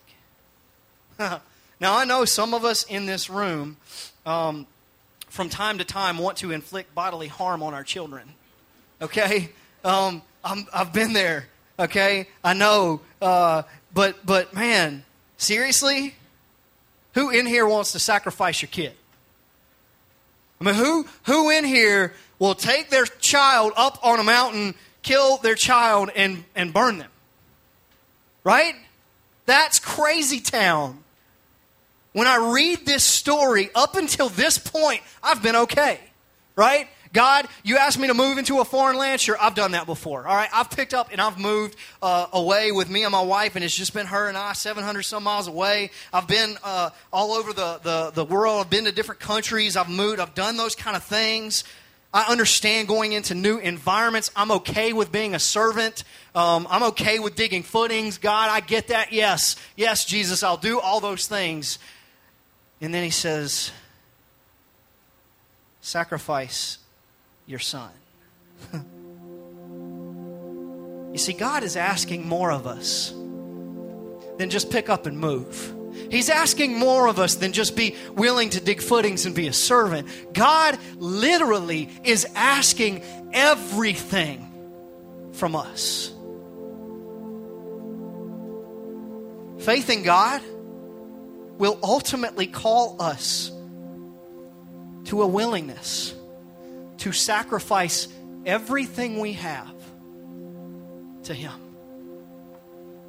now, 1.20 1.42
I 1.82 2.04
know 2.04 2.26
some 2.26 2.54
of 2.54 2.66
us 2.66 2.84
in 2.84 3.06
this 3.06 3.30
room 3.30 3.78
um, 4.26 4.68
from 5.32 5.48
time 5.48 5.78
to 5.78 5.86
time 5.86 6.18
want 6.18 6.38
to 6.38 6.52
inflict 6.52 6.94
bodily 6.94 7.30
harm 7.30 7.64
on 7.64 7.74
our 7.74 7.86
children. 7.86 8.34
Okay? 9.02 9.50
Um, 9.84 10.22
i 10.44 10.66
have 10.74 10.92
been 10.92 11.14
there. 11.14 11.48
Okay? 11.80 12.28
I 12.44 12.54
know. 12.54 13.00
Uh, 13.22 13.64
but, 13.94 14.26
but 14.26 14.54
man, 14.54 15.06
seriously? 15.38 16.16
Who 17.14 17.30
in 17.30 17.46
here 17.46 17.66
wants 17.66 17.94
to 17.94 18.00
sacrifice 18.00 18.62
your 18.62 18.70
kid? 18.70 18.94
I 20.60 20.66
mean, 20.66 20.76
who, 20.76 21.08
who 21.24 21.50
in 21.50 21.64
here 21.64 22.14
will 22.38 22.54
take 22.54 22.90
their 22.90 23.06
child 23.06 23.72
up 23.78 24.06
on 24.06 24.20
a 24.20 24.24
mountain, 24.24 24.76
kill 25.02 25.38
their 25.38 25.56
child, 25.56 26.12
and, 26.14 26.44
and 26.56 26.74
burn 26.74 26.98
them? 26.98 27.10
Right? 28.44 28.76
That's 29.46 29.80
crazy 29.80 30.42
town. 30.42 31.02
When 32.14 32.28
I 32.28 32.52
read 32.54 32.86
this 32.86 33.04
story, 33.04 33.70
up 33.74 33.96
until 33.96 34.30
this 34.30 34.58
point, 34.58 35.02
I've 35.24 35.42
been 35.42 35.56
okay, 35.56 36.00
right? 36.56 36.88
God, 37.14 37.48
you 37.64 37.78
asked 37.78 38.00
me 38.00 38.08
to 38.08 38.14
move 38.14 38.38
into 38.38 38.60
a 38.60 38.66
foreign 38.66 38.98
land. 38.98 39.20
Sure, 39.20 39.36
I've 39.40 39.56
done 39.56 39.72
that 39.72 39.86
before. 39.86 40.26
All 40.26 40.36
right, 40.36 40.50
I've 40.54 40.70
picked 40.70 40.94
up 40.94 41.10
and 41.12 41.20
I've 41.20 41.38
moved 41.38 41.76
uh, 42.02 42.28
away 42.32 42.72
with 42.72 42.90
me 42.90 43.04
and 43.04 43.12
my 43.12 43.22
wife, 43.22 43.56
and 43.56 43.66
it's 43.66 43.76
just 43.76 43.94
been 43.94 44.06
her 44.06 44.30
and 44.30 44.38
I, 44.38 44.54
700 44.54 45.04
some 45.04 45.24
miles 45.24 45.48
away. 45.48 45.92
I've 46.14 46.28
been 46.28 46.58
uh, 46.64 46.92
all 47.12 47.32
over 47.32 47.52
the, 47.52 47.80
the, 47.84 48.12
the 48.12 48.26
world. 48.26 48.62
I've 48.62 48.70
been 48.70 48.86
to 48.86 48.94
different 48.94 49.20
countries. 49.20 49.76
I've 49.76 49.90
moved. 49.90 50.20
I've 50.20 50.36
done 50.36 50.56
those 50.56 50.76
kind 50.76 50.96
of 50.96 51.04
things. 51.04 51.66
I 52.14 52.26
understand 52.30 52.90
going 52.90 53.14
into 53.14 53.36
new 53.36 53.58
environments. 53.58 54.32
I'm 54.36 54.52
okay 54.52 54.92
with 54.92 55.12
being 55.12 55.34
a 55.34 55.40
servant. 55.40 56.04
Um, 56.36 56.68
I'm 56.70 56.84
okay 56.84 57.20
with 57.20 57.36
digging 57.36 57.64
footings. 57.64 58.18
God, 58.18 58.50
I 58.50 58.60
get 58.60 58.88
that. 58.88 59.14
Yes, 59.14 59.56
yes, 59.78 60.04
Jesus, 60.04 60.44
I'll 60.44 60.58
do 60.58 60.80
all 60.80 61.00
those 61.00 61.28
things. 61.28 61.80
And 62.82 62.94
then 62.94 63.04
he 63.04 63.12
says, 63.12 63.72
sacrifice 65.82 66.80
your 67.46 67.60
son. 67.60 67.92
you 71.12 71.18
see, 71.18 71.34
God 71.34 71.64
is 71.64 71.78
asking 71.78 72.28
more 72.28 72.52
of 72.52 72.66
us 72.66 73.14
than 74.38 74.50
just 74.50 74.72
pick 74.72 74.90
up 74.90 75.06
and 75.06 75.20
move. 75.20 75.76
He's 76.10 76.30
asking 76.30 76.78
more 76.78 77.08
of 77.08 77.20
us 77.20 77.36
than 77.36 77.54
just 77.54 77.76
be 77.76 77.96
willing 78.14 78.50
to 78.52 78.62
dig 78.62 78.82
footings 78.82 79.26
and 79.28 79.36
be 79.36 79.48
a 79.48 79.54
servant. 79.54 80.34
God 80.34 80.80
literally 80.98 81.90
is 82.04 82.26
asking 82.36 83.04
everything 83.34 84.48
from 85.34 85.56
us. 85.56 86.12
Faith 89.60 89.90
in 89.92 90.02
God 90.02 90.42
will 91.62 91.78
ultimately 91.84 92.48
call 92.48 93.00
us 93.00 93.52
to 95.04 95.22
a 95.22 95.28
willingness 95.28 96.12
to 96.98 97.12
sacrifice 97.12 98.08
everything 98.48 99.20
we 99.20 99.34
have 99.34 99.76
to 101.22 101.36
Him. 101.36 101.54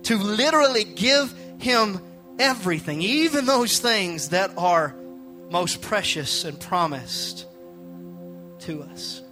To 0.03 0.19
literally 0.19 0.85
give 0.85 1.35
Him 1.61 1.99
everything, 2.39 3.01
even 3.01 3.47
those 3.47 3.79
things 3.79 4.29
that 4.29 4.51
are 4.59 4.95
most 5.51 5.81
precious 5.81 6.45
and 6.45 6.61
promised 6.61 7.47
to 8.59 8.83
us. 8.83 9.23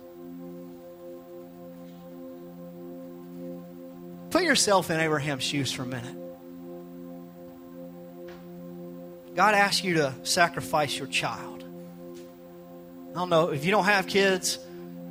Put 4.30 4.44
yourself 4.44 4.90
in 4.90 4.98
Abraham's 4.98 5.42
shoes 5.42 5.70
for 5.70 5.83
a 5.83 5.87
minute. 5.87 6.19
God 9.35 9.55
asks 9.55 9.85
you 9.85 9.95
to 9.95 10.14
sacrifice 10.23 10.99
your 10.99 11.09
child. 11.09 11.64
I 13.11 13.14
don't 13.14 13.31
know, 13.31 13.51
if 13.51 13.64
you 13.64 13.71
don't 13.71 13.85
have 13.85 14.07
kids, 14.07 14.59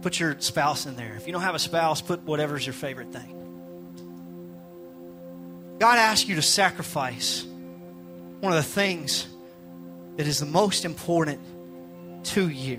put 0.01 0.19
your 0.19 0.39
spouse 0.39 0.85
in 0.85 0.95
there. 0.95 1.15
If 1.15 1.27
you 1.27 1.33
don't 1.33 1.41
have 1.41 1.55
a 1.55 1.59
spouse, 1.59 2.01
put 2.01 2.21
whatever's 2.23 2.65
your 2.65 2.73
favorite 2.73 3.11
thing. 3.11 3.35
God 5.79 5.97
asks 5.97 6.27
you 6.27 6.35
to 6.35 6.41
sacrifice 6.41 7.45
one 8.41 8.53
of 8.53 8.57
the 8.57 8.69
things 8.69 9.27
that 10.17 10.27
is 10.27 10.39
the 10.39 10.45
most 10.45 10.85
important 10.85 11.39
to 12.25 12.47
you. 12.47 12.77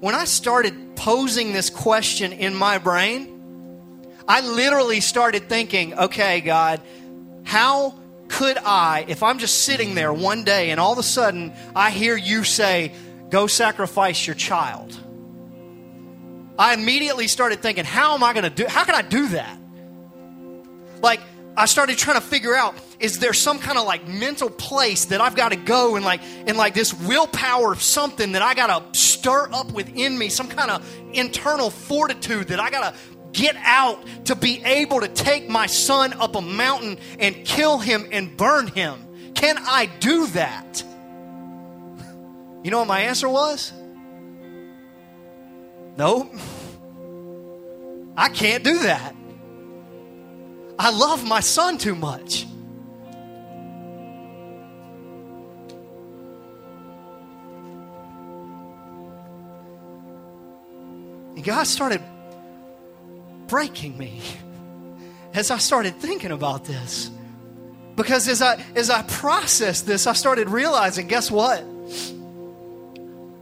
When 0.00 0.14
I 0.14 0.24
started 0.24 0.96
posing 0.96 1.52
this 1.54 1.70
question 1.70 2.32
in 2.32 2.54
my 2.54 2.76
brain, 2.78 3.30
I 4.28 4.40
literally 4.42 5.00
started 5.00 5.48
thinking, 5.48 5.94
okay, 5.94 6.40
God, 6.42 6.82
how 7.44 7.94
could 8.28 8.58
I, 8.58 9.04
if 9.08 9.22
I'm 9.22 9.38
just 9.38 9.62
sitting 9.62 9.94
there 9.94 10.12
one 10.12 10.44
day 10.44 10.70
and 10.70 10.80
all 10.80 10.92
of 10.92 10.98
a 10.98 11.02
sudden 11.02 11.52
I 11.74 11.90
hear 11.90 12.16
you 12.16 12.44
say, 12.44 12.92
go 13.30 13.46
sacrifice 13.46 14.26
your 14.26 14.34
child? 14.34 14.98
I 16.58 16.74
immediately 16.74 17.28
started 17.28 17.60
thinking, 17.60 17.84
how 17.84 18.14
am 18.14 18.22
I 18.22 18.32
going 18.32 18.44
to 18.44 18.50
do, 18.50 18.66
how 18.66 18.84
can 18.84 18.94
I 18.94 19.02
do 19.02 19.28
that? 19.28 19.58
Like, 21.02 21.20
I 21.56 21.66
started 21.66 21.98
trying 21.98 22.20
to 22.20 22.26
figure 22.26 22.54
out 22.54 22.74
is 22.98 23.18
there 23.18 23.32
some 23.32 23.58
kind 23.58 23.78
of 23.78 23.86
like 23.86 24.08
mental 24.08 24.50
place 24.50 25.06
that 25.06 25.20
I've 25.20 25.36
got 25.36 25.50
to 25.50 25.56
go 25.56 25.94
and 25.94 26.04
like 26.04 26.20
and 26.46 26.56
like 26.56 26.74
this 26.74 26.92
willpower 26.92 27.72
of 27.72 27.82
something 27.82 28.32
that 28.32 28.42
I 28.42 28.54
got 28.54 28.92
to 28.92 28.98
stir 28.98 29.50
up 29.52 29.70
within 29.72 30.18
me 30.18 30.30
some 30.30 30.48
kind 30.48 30.70
of 30.70 30.84
internal 31.12 31.70
fortitude 31.70 32.48
that 32.48 32.58
I 32.58 32.70
got 32.70 32.94
to 32.94 33.00
get 33.34 33.56
out 33.56 34.02
to 34.26 34.34
be 34.34 34.62
able 34.64 35.00
to 35.00 35.08
take 35.08 35.48
my 35.48 35.66
son 35.66 36.14
up 36.14 36.34
a 36.36 36.40
mountain 36.40 36.96
and 37.18 37.44
kill 37.44 37.78
him 37.78 38.08
and 38.10 38.34
burn 38.34 38.68
him. 38.68 39.32
Can 39.34 39.56
I 39.58 39.86
do 40.00 40.26
that? 40.28 40.82
You 42.64 42.70
know 42.70 42.78
what 42.78 42.88
my 42.88 43.00
answer 43.00 43.28
was? 43.28 43.74
No 45.98 46.30
I 48.16 48.28
can't 48.28 48.62
do 48.62 48.80
that. 48.80 49.14
I 50.78 50.90
love 50.90 51.26
my 51.26 51.40
son 51.40 51.78
too 51.78 51.94
much. 51.94 52.44
And 61.34 61.44
God 61.44 61.64
started 61.64 62.00
breaking 63.46 63.96
me 63.98 64.22
as 65.32 65.50
I 65.50 65.58
started 65.58 65.96
thinking 65.96 66.30
about 66.30 66.64
this. 66.64 67.10
Because 67.96 68.28
as 68.28 68.42
I 68.42 68.62
as 68.74 68.90
I 68.90 69.02
processed 69.02 69.86
this, 69.86 70.06
I 70.06 70.12
started 70.14 70.48
realizing, 70.48 71.06
guess 71.06 71.30
what? 71.30 71.64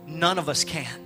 None 0.07 0.39
of 0.39 0.49
us 0.49 0.65
can. 0.65 1.02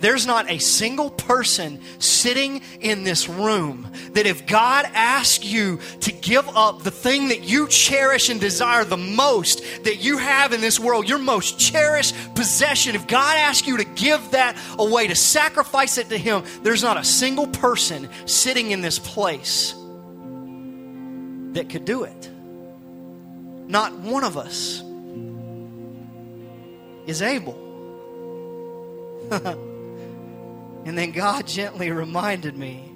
There's 0.00 0.26
not 0.26 0.50
a 0.50 0.58
single 0.58 1.10
person 1.10 1.80
sitting 1.98 2.60
in 2.80 3.04
this 3.04 3.28
room 3.28 3.90
that 4.12 4.26
if 4.26 4.46
God 4.46 4.84
asks 4.92 5.44
you 5.44 5.80
to 6.00 6.12
give 6.12 6.48
up 6.56 6.82
the 6.82 6.90
thing 6.90 7.28
that 7.28 7.42
you 7.44 7.66
cherish 7.68 8.28
and 8.28 8.40
desire 8.40 8.84
the 8.84 8.96
most 8.96 9.62
that 9.84 9.96
you 9.96 10.18
have 10.18 10.52
in 10.52 10.60
this 10.60 10.78
world, 10.78 11.08
your 11.08 11.18
most 11.18 11.58
cherished 11.58 12.14
possession, 12.34 12.94
if 12.94 13.06
God 13.06 13.36
asks 13.36 13.66
you 13.66 13.78
to 13.78 13.84
give 13.84 14.32
that 14.32 14.56
away, 14.78 15.06
to 15.06 15.14
sacrifice 15.14 15.96
it 15.98 16.10
to 16.10 16.18
Him, 16.18 16.44
there's 16.62 16.82
not 16.82 16.96
a 16.96 17.04
single 17.04 17.46
person 17.46 18.08
sitting 18.26 18.72
in 18.72 18.82
this 18.82 18.98
place 18.98 19.74
that 21.52 21.68
could 21.70 21.86
do 21.86 22.04
it. 22.04 22.30
Not 23.68 23.98
one 23.98 24.24
of 24.24 24.36
us 24.36 24.82
is 27.06 27.22
able. 27.22 27.62
And 30.86 30.96
then 30.96 31.10
God 31.10 31.48
gently 31.48 31.90
reminded 31.90 32.56
me 32.56 32.92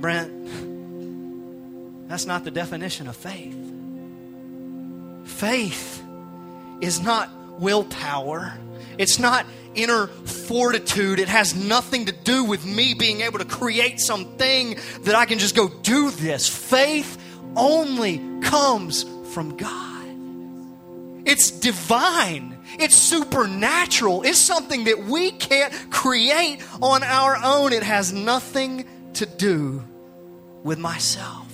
Brent, 0.00 2.08
that's 2.08 2.26
not 2.26 2.44
the 2.44 2.50
definition 2.50 3.08
of 3.08 3.16
faith. 3.16 3.56
Faith 5.24 6.02
is 6.80 7.00
not 7.00 7.30
willpower. 7.60 8.58
It's 8.98 9.18
not 9.18 9.46
inner 9.74 10.08
fortitude. 10.08 11.18
It 11.18 11.28
has 11.28 11.54
nothing 11.54 12.06
to 12.06 12.12
do 12.12 12.44
with 12.44 12.64
me 12.64 12.94
being 12.94 13.22
able 13.22 13.38
to 13.38 13.44
create 13.44 14.00
something 14.00 14.78
that 15.02 15.14
I 15.14 15.26
can 15.26 15.38
just 15.38 15.54
go 15.54 15.68
do 15.68 16.10
this. 16.10 16.48
Faith 16.48 17.18
only 17.56 18.22
comes 18.42 19.04
from 19.32 19.56
God. 19.56 20.06
It's 21.24 21.50
divine. 21.50 22.55
It's 22.78 22.96
supernatural. 22.96 24.22
It's 24.22 24.38
something 24.38 24.84
that 24.84 25.04
we 25.04 25.30
can't 25.30 25.72
create 25.90 26.58
on 26.82 27.02
our 27.02 27.36
own. 27.42 27.72
It 27.72 27.82
has 27.82 28.12
nothing 28.12 28.86
to 29.14 29.26
do 29.26 29.84
with 30.62 30.78
myself. 30.78 31.46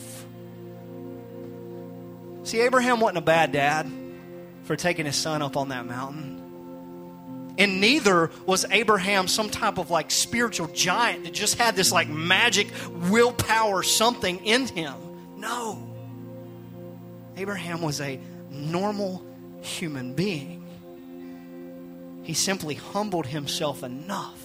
See, 2.45 2.61
Abraham 2.61 2.99
wasn't 3.01 3.19
a 3.19 3.23
bad 3.23 3.53
dad 3.53 3.91
for 4.65 4.75
taking 4.75 5.07
his 5.07 5.17
son 5.17 5.43
up 5.43 5.57
on 5.57 5.69
that 5.69 5.87
mountain. 5.87 6.33
And 7.59 7.81
neither 7.81 8.31
was 8.47 8.65
Abraham 8.71 9.29
some 9.29 9.51
type 9.51 9.79
of 9.79 9.91
like 9.91 10.11
spiritual 10.11 10.69
giant 10.69 11.25
that 11.25 11.35
just 11.35 11.59
had 11.59 11.77
this 11.77 11.93
like 11.93 12.09
magic 12.09 12.69
willpower 13.11 13.83
something 13.83 14.45
in 14.45 14.67
him. 14.67 14.95
No. 15.37 15.89
Abraham 17.37 17.83
was 17.83 18.01
a 18.01 18.19
normal 18.51 19.23
human 19.61 20.15
being. 20.15 20.62
He 22.23 22.35
simply 22.35 22.75
humbled 22.75 23.27
himself 23.27 23.83
enough 23.83 24.41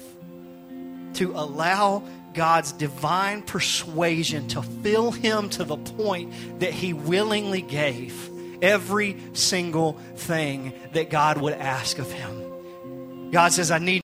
to 1.16 1.32
allow 1.34 2.04
God's 2.34 2.72
divine 2.72 3.42
persuasion 3.42 4.48
to 4.50 4.62
fill 4.62 5.12
him 5.12 5.50
to 5.50 5.63
the 5.63 5.78
point 5.78 6.60
that 6.60 6.72
he 6.72 6.94
willingly 6.94 7.62
gave 7.62 8.30
every 8.62 9.18
single 9.34 9.94
thing 10.16 10.74
that 10.94 11.10
God 11.10 11.40
would 11.40 11.54
ask 11.54 11.98
of 11.98 12.12
him. 12.12 13.32
God 13.32 13.52
says, 13.52 13.72
I 13.72 13.80
need 13.80 13.96